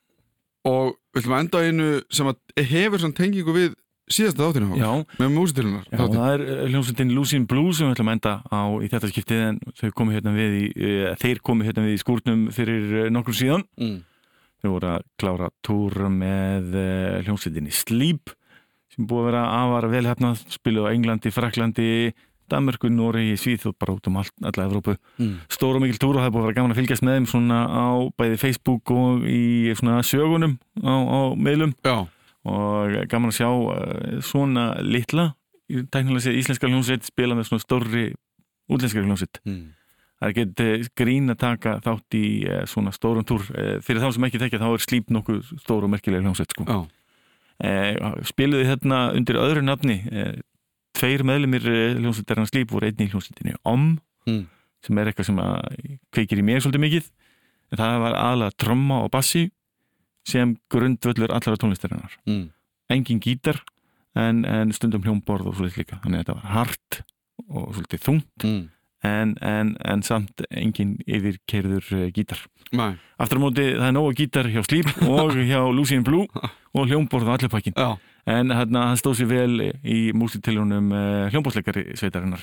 og 0.66 0.95
við 1.13 1.22
ætlum 1.22 1.38
að 1.38 1.43
enda 1.45 1.66
einu 1.66 1.89
sem 2.09 2.32
að 2.32 2.66
hefur 2.74 3.03
svona 3.03 3.20
tengingu 3.20 3.53
við 3.55 3.76
síðasta 4.11 4.45
þáttinu 4.45 4.80
Já, 4.80 4.89
með 5.18 5.32
músitilunar 5.34 5.86
Já, 5.89 6.01
það 6.01 6.28
er 6.32 6.43
eh, 6.45 6.66
hljómsveitin 6.70 7.13
Lucien 7.16 7.45
Blues 7.49 7.80
sem 7.80 7.88
við 7.88 7.95
ætlum 7.95 8.11
að 8.11 8.18
enda 8.18 8.34
á 8.53 8.61
í 8.82 8.89
þetta 8.91 9.09
skiptið 9.11 9.45
en 9.45 9.61
þau 9.80 9.88
komu 9.97 10.13
hérna 10.13 10.34
við 10.36 10.57
í, 10.57 10.66
e, 10.76 11.13
þeir 11.22 11.41
komu 11.45 11.66
hérna 11.66 11.86
við 11.88 11.95
í 11.95 12.01
skúrnum 12.03 12.43
fyrir 12.53 12.99
eh, 13.05 13.07
nokkrum 13.13 13.38
síðan. 13.38 13.66
mm. 13.82 13.97
Þau 14.66 14.72
voru 14.74 14.88
að 14.89 15.03
klára 15.22 15.47
túr 15.61 15.93
með 16.09 16.72
e, 16.74 16.86
hljómsveitinni 17.28 17.74
Sleep 17.76 18.32
sem 18.95 19.05
búið 19.05 19.20
að 19.20 19.28
vera 19.28 19.41
afar 19.59 19.86
velhæfnað, 19.91 20.39
spiluð 20.55 20.88
á 20.88 20.93
Englandi, 20.95 21.32
Fraklandi, 21.36 21.89
Danmörku, 22.49 22.89
Noregi, 22.89 23.36
Svíþjóð, 23.38 23.76
bara 23.78 23.93
út 23.93 24.09
um 24.09 24.18
all, 24.22 24.32
alla 24.41 24.66
Evrópu. 24.66 24.95
Mm. 25.20 25.36
Stór 25.53 25.78
og 25.78 25.84
mikil 25.84 25.99
túr 26.01 26.18
og 26.18 26.24
það 26.24 26.30
er 26.32 26.34
búið 26.34 26.41
að 26.41 26.47
vera 26.47 26.57
gaman 26.57 26.74
að 26.74 26.82
fylgjast 26.82 27.05
með 27.05 27.18
þeim 27.20 27.30
svona 27.30 27.59
á 27.70 27.88
bæði 28.18 28.41
Facebook 28.41 28.93
og 28.95 29.30
í 29.30 29.45
svona 29.78 30.01
sögunum 30.05 30.57
á, 30.82 30.93
á 30.97 31.20
meðlum 31.38 31.78
Já, 31.86 31.95
og 32.49 32.97
gaman 33.11 33.34
að 33.34 33.38
sjá 33.38 33.49
uh, 33.51 34.20
svona 34.26 34.68
litla 34.82 35.32
tæknilega 35.70 36.26
séð 36.26 36.41
íslenska 36.41 36.70
hljómsveit 36.70 37.05
spila 37.05 37.38
með 37.38 37.51
svona 37.51 37.66
stórri 37.66 38.07
útlenska 38.70 39.05
hljómsveit 39.05 39.41
mm. 39.45 39.66
Það 40.26 40.41
er 40.41 40.80
ekki 40.80 40.89
grín 40.97 41.30
að 41.34 41.39
taka 41.43 41.76
þátt 41.86 42.17
í 42.17 42.26
uh, 42.49 42.63
svona 42.69 42.91
stórum 42.95 43.26
túr 43.28 43.45
uh, 43.53 43.78
fyrir 43.86 44.01
þá 44.03 44.09
sem 44.15 44.28
ekki 44.28 44.41
þekkja 44.41 44.61
þá 44.63 44.67
er 44.71 44.84
slíp 44.86 45.13
nokkuð 45.13 45.53
stór 45.61 45.86
og 45.86 45.93
merkilega 45.93 46.26
hljómsveit 46.26 46.55
sko. 46.55 46.65
já, 46.65 46.80
uh, 47.69 48.17
spiluði 48.26 48.67
hérna 48.71 48.99
undir 49.15 49.38
öðru 49.39 49.63
nafni 49.65 49.99
tveir 50.95 51.26
meðlumir 51.28 51.65
hljómsveitarinn 51.99 52.49
slíp 52.49 52.71
voru 52.73 52.88
einni 52.89 53.07
í 53.07 53.11
hljómsveitinni 53.13 53.55
OM 53.67 53.95
Mm. 54.26 54.47
sem 54.82 54.97
er 54.97 55.11
eitthvað 55.11 55.28
sem 55.28 55.39
kveikir 56.15 56.39
í 56.41 56.43
mér 56.47 56.63
svolítið 56.63 56.82
mikið 56.82 57.09
en 57.69 57.78
það 57.78 57.99
var 58.01 58.15
aðalega 58.17 58.55
tromma 58.57 58.95
og 59.05 59.11
bassi 59.13 59.43
sem 60.26 60.55
grundvöllur 60.73 61.30
allara 61.30 61.59
tónlistarinnar 61.61 62.15
mm. 62.26 62.47
engin 62.89 63.19
gítar 63.21 63.59
en, 64.17 64.41
en 64.49 64.73
stundum 64.73 65.03
hljómborð 65.05 65.51
og 65.51 65.59
svolítið 65.59 65.84
líka 65.84 65.99
þannig 66.01 66.23
að 66.23 66.23
þetta 66.23 66.38
var 66.39 66.49
hart 66.55 66.99
og 67.45 67.67
svolítið 67.78 68.03
þungt 68.07 68.47
Mm. 68.49 68.63
En, 69.05 69.35
en, 69.45 69.71
en 69.85 70.03
samt 70.05 70.43
engin 70.49 70.95
yfirkeirður 71.05 71.87
uh, 71.99 72.05
gítar. 72.15 72.41
Nei. 72.75 72.95
aftur 73.21 73.37
á 73.39 73.41
móti 73.45 73.63
það 73.77 73.87
er 73.87 73.93
nóga 73.95 74.15
gítar 74.17 74.47
hjá 74.51 74.63
Sleep 74.65 74.87
og 75.05 75.35
hjá 75.49 75.59
Lucien 75.71 76.03
Blue 76.03 76.25
og 76.75 76.89
hljómborð 76.89 77.29
og 77.29 77.35
allir 77.37 77.51
pakkin 77.53 77.75
en 78.25 78.49
hérna, 78.49 78.87
hann 78.89 78.97
stóð 78.99 79.19
sér 79.21 79.29
vel 79.29 79.67
í 79.85 79.99
músitilunum 80.17 80.87
uh, 80.91 81.27
hljómborðsleikari 81.29 81.93
sveitarinnar 81.99 82.41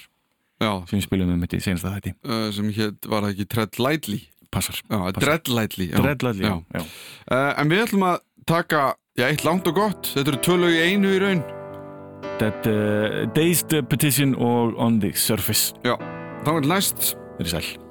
já. 0.62 0.70
sem 0.86 1.00
við 1.00 1.06
spilum 1.08 1.32
um 1.34 1.42
þetta 1.42 1.58
í 1.58 1.64
senasta 1.64 1.90
þætti. 1.96 2.12
Uh, 2.22 2.46
sem 2.54 2.70
hétt 2.78 3.08
var 3.10 3.26
ekki 3.32 3.48
Tread 3.50 3.80
Lightly? 3.82 4.20
Passar, 4.52 4.78
Já, 4.86 5.00
Dread 5.16 5.48
Lightly 5.48 5.88
já. 5.90 5.96
dreadladli 5.98 6.44
já. 6.46 6.54
já. 6.76 6.82
Uh, 7.26 7.50
En 7.58 7.70
við 7.72 7.82
ætlum 7.86 8.02
að 8.12 8.18
taka 8.46 8.82
eitt 9.18 9.42
langt 9.48 9.66
og 9.70 9.74
gott. 9.80 10.12
Þetta 10.14 10.34
eru 10.36 10.40
tvö 10.46 10.56
lög 10.62 10.76
í 10.76 10.82
einu 10.92 11.12
í 11.16 11.20
raun. 11.22 11.42
That 12.38 12.66
uh, 12.70 13.24
Dazed 13.34 13.74
Petition 13.90 14.36
og 14.38 14.76
On 14.80 15.00
the 15.02 15.10
Surface. 15.18 15.72
Já, 15.84 15.96
þá 16.42 16.52
er 16.56 16.68
næst 16.74 17.12
verið 17.38 17.54
sæl 17.54 17.66
Twisting 17.66 17.81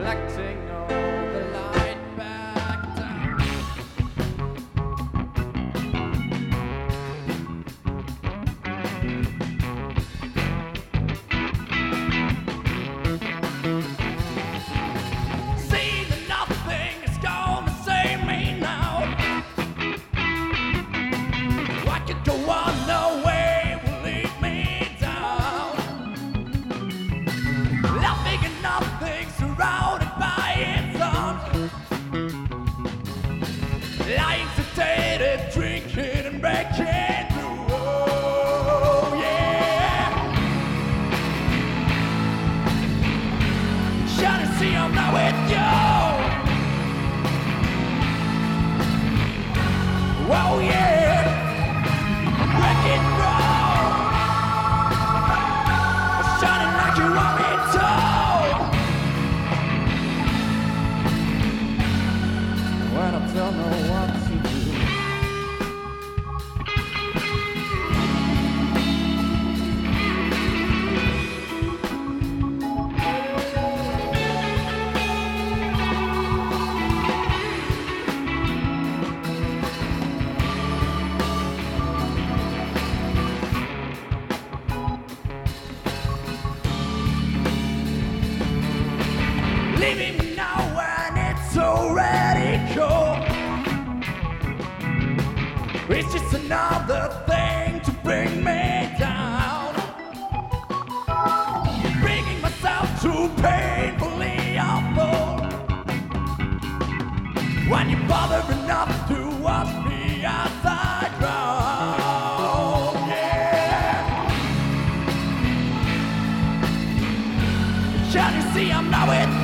reflecting 0.00 0.59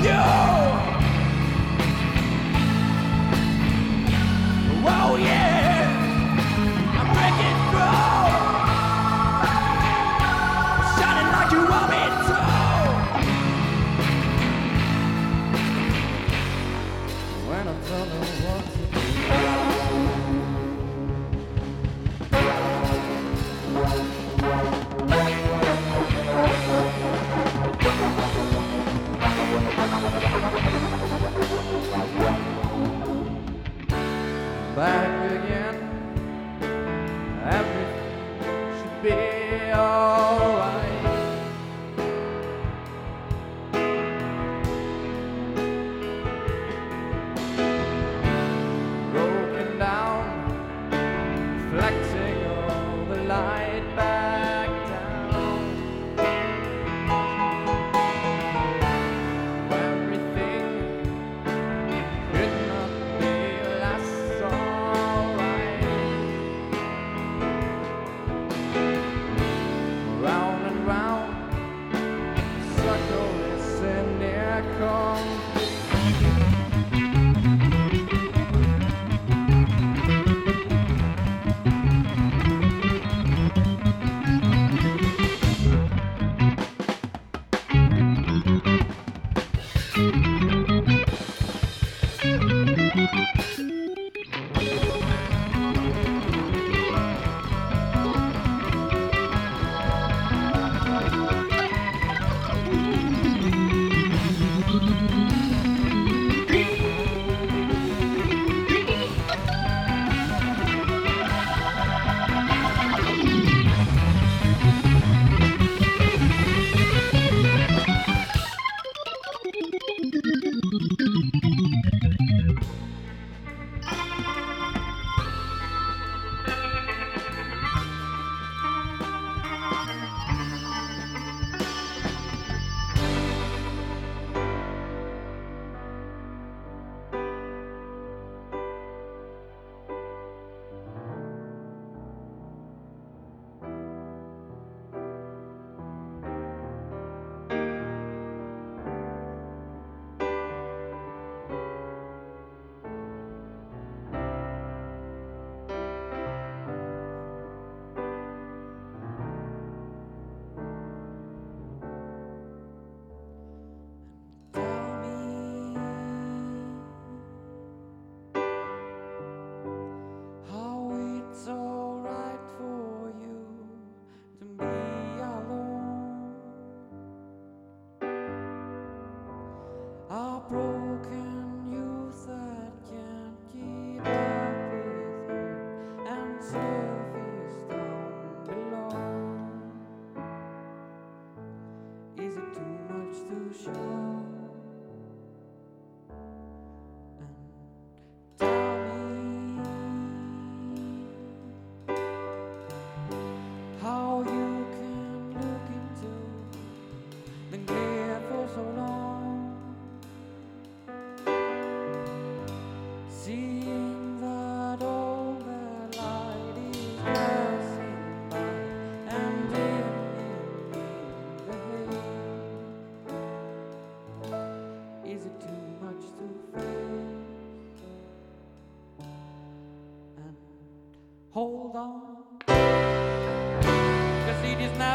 you? 0.06 0.45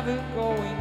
have 0.01 0.09
it 0.09 0.35
going. 0.35 0.80